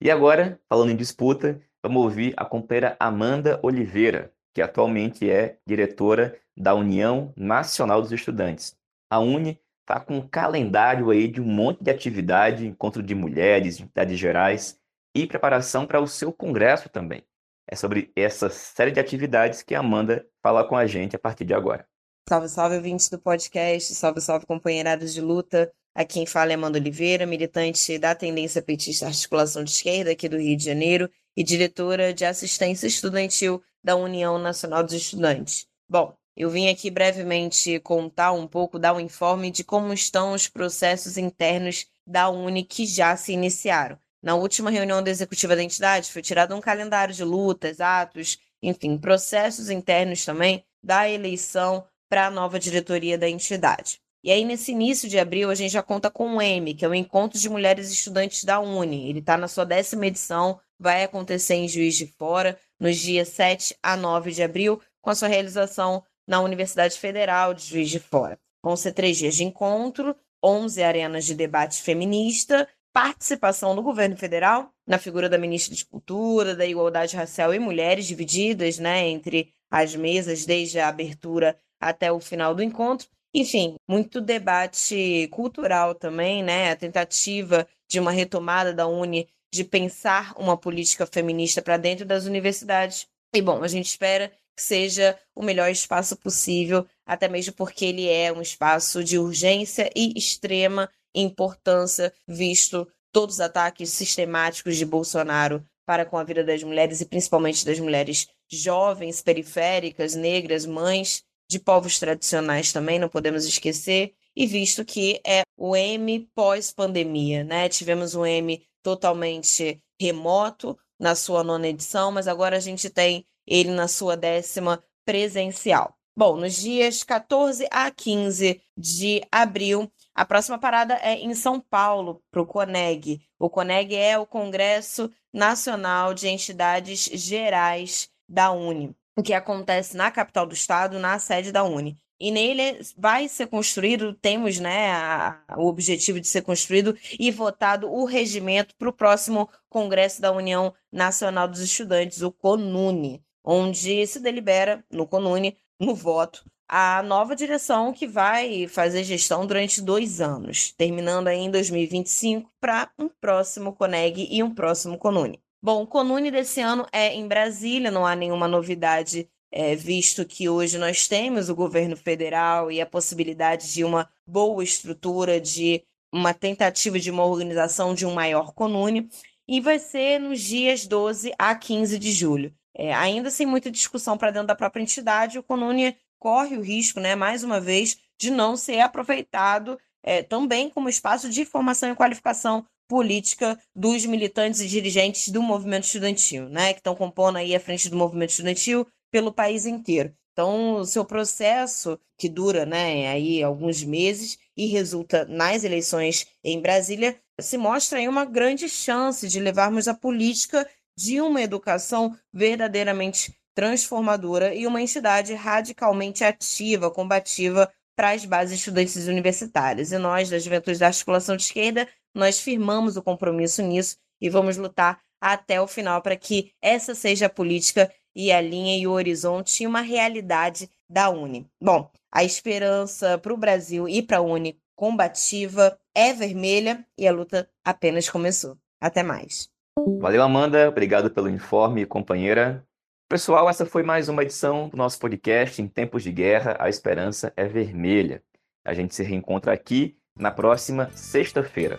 E 0.00 0.10
agora, 0.10 0.58
falando 0.66 0.90
em 0.90 0.96
disputa, 0.96 1.60
vamos 1.82 2.02
ouvir 2.02 2.32
a 2.38 2.46
companheira 2.46 2.96
Amanda 2.98 3.60
Oliveira, 3.62 4.32
que 4.54 4.62
atualmente 4.62 5.28
é 5.28 5.58
diretora 5.66 6.40
da 6.56 6.74
União 6.74 7.34
Nacional 7.36 8.00
dos 8.00 8.12
Estudantes. 8.12 8.74
A 9.10 9.18
UNE 9.18 9.60
está 9.82 10.00
com 10.00 10.16
um 10.16 10.26
calendário 10.26 11.10
aí 11.10 11.28
de 11.28 11.40
um 11.40 11.46
monte 11.46 11.84
de 11.84 11.90
atividade, 11.90 12.66
encontro 12.66 13.02
de 13.02 13.14
mulheres, 13.14 13.78
entidades 13.78 14.18
gerais 14.18 14.80
e 15.14 15.26
preparação 15.26 15.86
para 15.86 16.00
o 16.00 16.06
seu 16.06 16.32
congresso 16.32 16.88
também. 16.88 17.22
É 17.70 17.76
sobre 17.76 18.10
essa 18.16 18.48
série 18.48 18.90
de 18.90 19.00
atividades 19.00 19.62
que 19.62 19.74
a 19.74 19.80
Amanda 19.80 20.26
fala 20.42 20.66
com 20.66 20.76
a 20.76 20.86
gente 20.86 21.14
a 21.14 21.18
partir 21.18 21.44
de 21.44 21.52
agora. 21.52 21.86
Salve, 22.28 22.48
salve, 22.48 22.76
ouvintes 22.76 23.08
do 23.08 23.18
podcast, 23.18 23.94
salve, 23.94 24.20
salve, 24.20 24.46
companheirados 24.46 25.12
de 25.12 25.20
luta. 25.20 25.70
Aqui 25.94 26.14
quem 26.14 26.26
fala 26.26 26.52
é 26.52 26.54
Amanda 26.54 26.78
Oliveira, 26.78 27.26
militante 27.26 27.98
da 27.98 28.14
Tendência 28.14 28.62
Petista 28.62 29.06
Articulação 29.06 29.64
de 29.64 29.70
Esquerda 29.70 30.12
aqui 30.12 30.28
do 30.28 30.38
Rio 30.38 30.56
de 30.56 30.64
Janeiro 30.64 31.10
e 31.36 31.42
diretora 31.42 32.14
de 32.14 32.24
assistência 32.24 32.86
estudantil 32.86 33.62
da 33.82 33.96
União 33.96 34.38
Nacional 34.38 34.82
dos 34.82 34.92
Estudantes. 34.92 35.66
Bom, 35.88 36.14
eu 36.36 36.50
vim 36.50 36.68
aqui 36.68 36.90
brevemente 36.90 37.80
contar 37.80 38.32
um 38.32 38.46
pouco, 38.46 38.78
dar 38.78 38.94
um 38.94 39.00
informe 39.00 39.50
de 39.50 39.64
como 39.64 39.92
estão 39.92 40.32
os 40.34 40.46
processos 40.46 41.18
internos 41.18 41.86
da 42.06 42.28
Uni 42.30 42.62
que 42.62 42.86
já 42.86 43.16
se 43.16 43.32
iniciaram. 43.32 43.98
Na 44.22 44.34
última 44.34 44.70
reunião 44.70 45.02
da 45.02 45.10
executiva 45.10 45.54
da 45.54 45.62
entidade 45.62 46.10
foi 46.12 46.22
tirado 46.22 46.54
um 46.54 46.60
calendário 46.60 47.14
de 47.14 47.22
lutas, 47.22 47.80
atos, 47.80 48.38
enfim, 48.62 48.98
processos 48.98 49.70
internos 49.70 50.24
também 50.24 50.64
da 50.82 51.08
eleição 51.08 51.86
para 52.08 52.26
a 52.26 52.30
nova 52.30 52.58
diretoria 52.58 53.16
da 53.16 53.28
entidade. 53.28 54.00
E 54.24 54.32
aí, 54.32 54.44
nesse 54.44 54.72
início 54.72 55.08
de 55.08 55.18
abril, 55.18 55.48
a 55.48 55.54
gente 55.54 55.72
já 55.72 55.82
conta 55.82 56.10
com 56.10 56.36
o 56.36 56.42
M, 56.42 56.74
que 56.74 56.84
é 56.84 56.88
o 56.88 56.94
Encontro 56.94 57.38
de 57.38 57.48
Mulheres 57.48 57.90
Estudantes 57.90 58.42
da 58.42 58.58
Uni. 58.58 59.08
Ele 59.08 59.20
está 59.20 59.36
na 59.36 59.46
sua 59.46 59.64
décima 59.64 60.06
edição, 60.06 60.58
vai 60.78 61.04
acontecer 61.04 61.54
em 61.54 61.68
Juiz 61.68 61.94
de 61.96 62.06
Fora, 62.06 62.58
nos 62.80 62.96
dias 62.96 63.28
7 63.28 63.76
a 63.80 63.96
9 63.96 64.32
de 64.32 64.42
abril, 64.42 64.80
com 65.00 65.10
a 65.10 65.14
sua 65.14 65.28
realização 65.28 66.02
na 66.26 66.40
Universidade 66.40 66.98
Federal 66.98 67.54
de 67.54 67.64
Juiz 67.64 67.88
de 67.88 68.00
Fora. 68.00 68.38
Vão 68.62 68.76
ser 68.76 68.92
três 68.92 69.16
dias 69.16 69.36
de 69.36 69.44
encontro, 69.44 70.16
11 70.44 70.82
arenas 70.82 71.24
de 71.24 71.34
debate 71.34 71.80
feminista, 71.80 72.68
participação 72.98 73.76
do 73.76 73.82
governo 73.82 74.16
federal, 74.16 74.74
na 74.84 74.98
figura 74.98 75.28
da 75.28 75.38
ministra 75.38 75.72
de 75.72 75.86
Cultura, 75.86 76.56
da 76.56 76.66
Igualdade 76.66 77.14
Racial 77.14 77.54
e 77.54 77.58
Mulheres, 77.60 78.06
divididas 78.06 78.80
né, 78.80 79.06
entre 79.06 79.52
as 79.70 79.94
mesas 79.94 80.44
desde 80.44 80.80
a 80.80 80.88
abertura 80.88 81.56
até 81.80 82.10
o 82.10 82.18
final 82.18 82.56
do 82.56 82.62
encontro, 82.62 83.06
enfim, 83.32 83.76
muito 83.88 84.20
debate 84.20 85.28
cultural 85.30 85.94
também, 85.94 86.42
né? 86.42 86.72
A 86.72 86.76
tentativa 86.76 87.68
de 87.88 88.00
uma 88.00 88.10
retomada 88.10 88.74
da 88.74 88.88
Uni 88.88 89.28
de 89.54 89.62
pensar 89.62 90.34
uma 90.36 90.56
política 90.56 91.06
feminista 91.06 91.62
para 91.62 91.76
dentro 91.76 92.04
das 92.04 92.24
universidades. 92.24 93.06
E 93.32 93.40
bom, 93.40 93.62
a 93.62 93.68
gente 93.68 93.86
espera 93.86 94.32
que 94.56 94.62
seja 94.62 95.16
o 95.36 95.42
melhor 95.44 95.70
espaço 95.70 96.16
possível, 96.16 96.84
até 97.06 97.28
mesmo 97.28 97.54
porque 97.54 97.84
ele 97.84 98.08
é 98.08 98.32
um 98.32 98.42
espaço 98.42 99.04
de 99.04 99.20
urgência 99.20 99.88
e 99.94 100.18
extrema 100.18 100.90
importância, 101.22 102.12
visto 102.26 102.86
todos 103.12 103.36
os 103.36 103.40
ataques 103.40 103.90
sistemáticos 103.90 104.76
de 104.76 104.84
Bolsonaro 104.84 105.64
para 105.86 106.04
com 106.04 106.18
a 106.18 106.24
vida 106.24 106.44
das 106.44 106.62
mulheres 106.62 107.00
e 107.00 107.06
principalmente 107.06 107.64
das 107.64 107.80
mulheres 107.80 108.28
jovens, 108.50 109.22
periféricas, 109.22 110.14
negras, 110.14 110.66
mães 110.66 111.22
de 111.48 111.58
povos 111.58 111.98
tradicionais 111.98 112.72
também, 112.72 112.98
não 112.98 113.08
podemos 113.08 113.46
esquecer, 113.46 114.12
e 114.36 114.46
visto 114.46 114.84
que 114.84 115.20
é 115.26 115.42
o 115.56 115.74
M 115.74 116.28
pós-pandemia, 116.34 117.42
né? 117.42 117.68
Tivemos 117.68 118.14
um 118.14 118.24
M 118.24 118.62
totalmente 118.82 119.82
remoto 120.00 120.78
na 121.00 121.14
sua 121.14 121.42
nona 121.42 121.68
edição, 121.68 122.12
mas 122.12 122.28
agora 122.28 122.56
a 122.56 122.60
gente 122.60 122.90
tem 122.90 123.24
ele 123.46 123.70
na 123.70 123.88
sua 123.88 124.16
décima 124.16 124.82
presencial. 125.04 125.94
Bom, 126.16 126.36
nos 126.36 126.56
dias 126.56 127.02
14 127.02 127.66
a 127.70 127.90
15 127.90 128.60
de 128.76 129.22
abril, 129.30 129.90
a 130.18 130.24
próxima 130.24 130.58
parada 130.58 130.94
é 130.94 131.14
em 131.14 131.32
São 131.32 131.60
Paulo, 131.60 132.20
para 132.28 132.42
o 132.42 132.46
CONEG. 132.46 133.22
O 133.38 133.48
CONEG 133.48 133.94
é 133.94 134.18
o 134.18 134.26
Congresso 134.26 135.08
Nacional 135.32 136.12
de 136.12 136.26
Entidades 136.26 137.04
Gerais 137.04 138.10
da 138.28 138.50
Uni, 138.50 138.96
o 139.16 139.22
que 139.22 139.32
acontece 139.32 139.96
na 139.96 140.10
capital 140.10 140.44
do 140.44 140.54
estado, 140.54 140.98
na 140.98 141.20
sede 141.20 141.52
da 141.52 141.62
Uni. 141.62 141.96
E 142.18 142.32
nele 142.32 142.80
vai 142.96 143.28
ser 143.28 143.46
construído, 143.46 144.12
temos 144.12 144.58
né, 144.58 144.90
a, 144.90 145.40
o 145.56 145.68
objetivo 145.68 146.18
de 146.18 146.26
ser 146.26 146.42
construído 146.42 146.98
e 147.16 147.30
votado 147.30 147.88
o 147.88 148.04
regimento 148.04 148.74
para 148.74 148.88
o 148.88 148.92
próximo 148.92 149.48
Congresso 149.68 150.20
da 150.20 150.32
União 150.32 150.74
Nacional 150.90 151.46
dos 151.46 151.60
Estudantes, 151.60 152.22
o 152.22 152.32
CONUNE, 152.32 153.22
onde 153.44 154.04
se 154.04 154.18
delibera 154.18 154.84
no 154.90 155.06
CONUNE, 155.06 155.56
no 155.78 155.94
voto, 155.94 156.44
a 156.68 157.02
nova 157.02 157.34
direção 157.34 157.92
que 157.92 158.06
vai 158.06 158.68
fazer 158.68 159.02
gestão 159.02 159.46
durante 159.46 159.80
dois 159.80 160.20
anos, 160.20 160.72
terminando 160.76 161.28
aí 161.28 161.38
em 161.38 161.50
2025 161.50 162.50
para 162.60 162.90
um 162.98 163.08
próximo 163.08 163.72
CONEG 163.72 164.28
e 164.30 164.42
um 164.42 164.54
próximo 164.54 164.98
CONUNE. 164.98 165.40
Bom, 165.62 165.82
o 165.82 165.86
CONUNE 165.86 166.30
desse 166.30 166.60
ano 166.60 166.86
é 166.92 167.14
em 167.14 167.26
Brasília, 167.26 167.90
não 167.90 168.06
há 168.06 168.14
nenhuma 168.14 168.46
novidade, 168.46 169.28
é, 169.50 169.74
visto 169.74 170.26
que 170.26 170.48
hoje 170.48 170.76
nós 170.76 171.08
temos 171.08 171.48
o 171.48 171.54
governo 171.54 171.96
federal 171.96 172.70
e 172.70 172.80
a 172.80 172.86
possibilidade 172.86 173.72
de 173.72 173.82
uma 173.82 174.08
boa 174.26 174.62
estrutura, 174.62 175.40
de 175.40 175.82
uma 176.12 176.34
tentativa 176.34 176.98
de 176.98 177.10
uma 177.10 177.24
organização 177.24 177.94
de 177.94 178.04
um 178.04 178.12
maior 178.12 178.52
CONUNE, 178.52 179.08
e 179.48 179.60
vai 179.60 179.78
ser 179.78 180.20
nos 180.20 180.40
dias 180.40 180.86
12 180.86 181.32
a 181.38 181.54
15 181.54 181.98
de 181.98 182.12
julho. 182.12 182.54
É, 182.76 182.94
ainda 182.94 183.30
sem 183.30 183.46
muita 183.46 183.70
discussão 183.70 184.16
para 184.16 184.30
dentro 184.30 184.46
da 184.46 184.54
própria 184.54 184.82
entidade, 184.82 185.38
o 185.38 185.42
CONUNE 185.42 185.96
corre 186.18 186.56
o 186.56 186.62
risco, 186.62 187.00
né, 187.00 187.14
mais 187.14 187.42
uma 187.44 187.60
vez, 187.60 187.98
de 188.18 188.30
não 188.30 188.56
ser 188.56 188.80
aproveitado 188.80 189.78
é, 190.02 190.22
também 190.22 190.70
como 190.70 190.88
espaço 190.88 191.28
de 191.28 191.44
formação 191.44 191.90
e 191.90 191.96
qualificação 191.96 192.66
política 192.88 193.60
dos 193.76 194.06
militantes 194.06 194.60
e 194.60 194.68
dirigentes 194.68 195.28
do 195.28 195.42
movimento 195.42 195.84
estudantil, 195.84 196.48
né, 196.48 196.72
que 196.72 196.80
estão 196.80 196.94
compondo 196.94 197.36
aí 197.36 197.54
a 197.54 197.60
frente 197.60 197.88
do 197.88 197.96
movimento 197.96 198.30
estudantil 198.30 198.86
pelo 199.10 199.32
país 199.32 199.66
inteiro. 199.66 200.14
Então, 200.32 200.76
o 200.76 200.84
seu 200.84 201.04
processo, 201.04 201.98
que 202.16 202.28
dura 202.28 202.64
né, 202.64 203.08
aí 203.08 203.42
alguns 203.42 203.82
meses 203.82 204.38
e 204.56 204.66
resulta 204.66 205.24
nas 205.24 205.64
eleições 205.64 206.26
em 206.44 206.60
Brasília, 206.60 207.20
se 207.40 207.58
mostra 207.58 207.98
aí 207.98 208.08
uma 208.08 208.24
grande 208.24 208.68
chance 208.68 209.28
de 209.28 209.40
levarmos 209.40 209.88
a 209.88 209.94
política 209.94 210.68
de 210.96 211.20
uma 211.20 211.42
educação 211.42 212.16
verdadeiramente 212.32 213.37
transformadora 213.58 214.54
e 214.54 214.68
uma 214.68 214.80
entidade 214.80 215.34
radicalmente 215.34 216.22
ativa, 216.22 216.92
combativa 216.92 217.68
para 217.96 218.12
as 218.12 218.24
bases 218.24 218.60
estudantis 218.60 219.08
universitárias. 219.08 219.90
E 219.90 219.98
nós, 219.98 220.30
da 220.30 220.38
Juventude 220.38 220.78
da 220.78 220.86
Articulação 220.86 221.36
de 221.36 221.42
Esquerda, 221.42 221.88
nós 222.14 222.38
firmamos 222.38 222.96
o 222.96 223.02
compromisso 223.02 223.60
nisso 223.60 223.96
e 224.20 224.30
vamos 224.30 224.56
lutar 224.56 225.00
até 225.20 225.60
o 225.60 225.66
final 225.66 226.00
para 226.00 226.14
que 226.14 226.52
essa 226.62 226.94
seja 226.94 227.26
a 227.26 227.28
política 227.28 227.92
e 228.14 228.30
a 228.30 228.40
linha 228.40 228.78
e 228.78 228.86
o 228.86 228.92
horizonte 228.92 229.64
e 229.64 229.66
uma 229.66 229.80
realidade 229.80 230.70
da 230.88 231.10
Uni. 231.10 231.44
Bom, 231.60 231.90
a 232.12 232.22
esperança 232.22 233.18
para 233.18 233.34
o 233.34 233.36
Brasil 233.36 233.88
e 233.88 234.00
para 234.00 234.18
a 234.18 234.22
Uni 234.22 234.56
combativa 234.76 235.76
é 235.92 236.12
vermelha 236.12 236.86
e 236.96 237.08
a 237.08 237.12
luta 237.12 237.50
apenas 237.64 238.08
começou. 238.08 238.56
Até 238.80 239.02
mais. 239.02 239.50
Valeu, 239.98 240.22
Amanda. 240.22 240.68
Obrigado 240.68 241.10
pelo 241.10 241.28
informe, 241.28 241.84
companheira. 241.84 242.64
Pessoal, 243.10 243.48
essa 243.48 243.64
foi 243.64 243.82
mais 243.82 244.10
uma 244.10 244.22
edição 244.22 244.68
do 244.68 244.76
nosso 244.76 244.98
podcast 244.98 245.62
Em 245.62 245.66
Tempos 245.66 246.02
de 246.02 246.12
Guerra, 246.12 246.58
a 246.60 246.68
Esperança 246.68 247.32
é 247.38 247.46
Vermelha. 247.46 248.22
A 248.62 248.74
gente 248.74 248.94
se 248.94 249.02
reencontra 249.02 249.50
aqui 249.50 249.96
na 250.14 250.30
próxima 250.30 250.90
sexta-feira. 250.94 251.78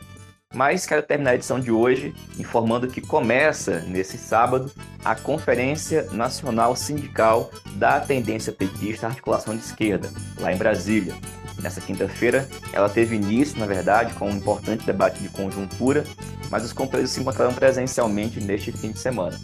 Mas 0.56 0.88
quero 0.88 1.04
terminar 1.04 1.30
a 1.30 1.36
edição 1.36 1.60
de 1.60 1.70
hoje 1.70 2.16
informando 2.40 2.88
que 2.88 3.00
começa 3.00 3.82
nesse 3.82 4.18
sábado 4.18 4.72
a 5.06 5.14
Conferência 5.14 6.10
Nacional 6.12 6.76
Sindical 6.76 7.52
da 7.76 8.00
Tendência 8.00 8.52
Petista 8.52 9.06
Articulação 9.06 9.56
de 9.56 9.62
Esquerda, 9.62 10.10
lá 10.40 10.52
em 10.52 10.58
Brasília. 10.58 11.14
Nessa 11.62 11.80
quinta-feira, 11.80 12.50
ela 12.74 12.90
teve 12.90 13.16
início, 13.16 13.60
na 13.60 13.68
verdade, 13.68 14.16
com 14.16 14.28
um 14.28 14.36
importante 14.36 14.84
debate 14.84 15.22
de 15.22 15.30
conjuntura, 15.30 16.04
mas 16.50 16.66
os 16.66 16.74
companheiros 16.74 17.12
se 17.12 17.22
encontrarão 17.22 17.54
presencialmente 17.54 18.42
neste 18.42 18.72
fim 18.72 18.92
de 18.92 18.98
semana. 18.98 19.40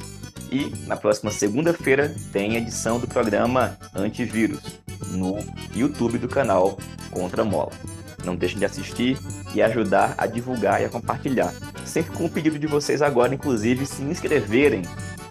E 0.55 0.71
na 0.87 0.95
próxima 0.95 1.31
segunda-feira 1.31 2.15
tem 2.31 2.55
edição 2.55 2.97
do 2.97 3.05
programa 3.05 3.77
Antivírus 3.93 4.61
no 5.11 5.37
YouTube 5.75 6.17
do 6.17 6.29
canal 6.29 6.77
Contra 7.11 7.43
Mola. 7.43 7.73
Não 8.23 8.37
deixem 8.37 8.59
de 8.59 8.63
assistir 8.63 9.19
e 9.53 9.61
ajudar 9.61 10.15
a 10.17 10.25
divulgar 10.25 10.81
e 10.81 10.85
a 10.85 10.89
compartilhar. 10.89 11.53
Sempre 11.83 12.15
com 12.15 12.23
o 12.23 12.29
pedido 12.29 12.57
de 12.57 12.67
vocês 12.67 13.01
agora, 13.01 13.35
inclusive, 13.35 13.85
se 13.85 14.01
inscreverem 14.03 14.83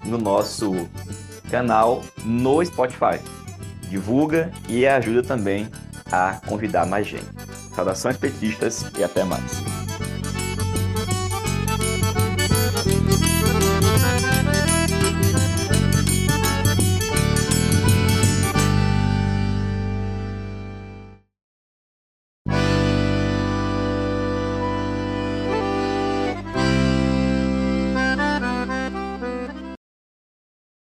no 0.05 0.19
nosso 0.19 0.87
canal 1.51 2.03
no 2.23 2.63
Spotify. 2.63 3.19
Divulga 3.89 4.53
e 4.69 4.87
ajuda 4.87 5.23
também 5.23 5.71
a 6.13 6.39
convidar 6.47 6.85
mais 6.85 7.07
gente. 7.07 7.25
Saudações 7.75 8.19
petistas 8.19 8.85
e 8.99 9.03
até 9.03 9.25
mais. 9.25 9.84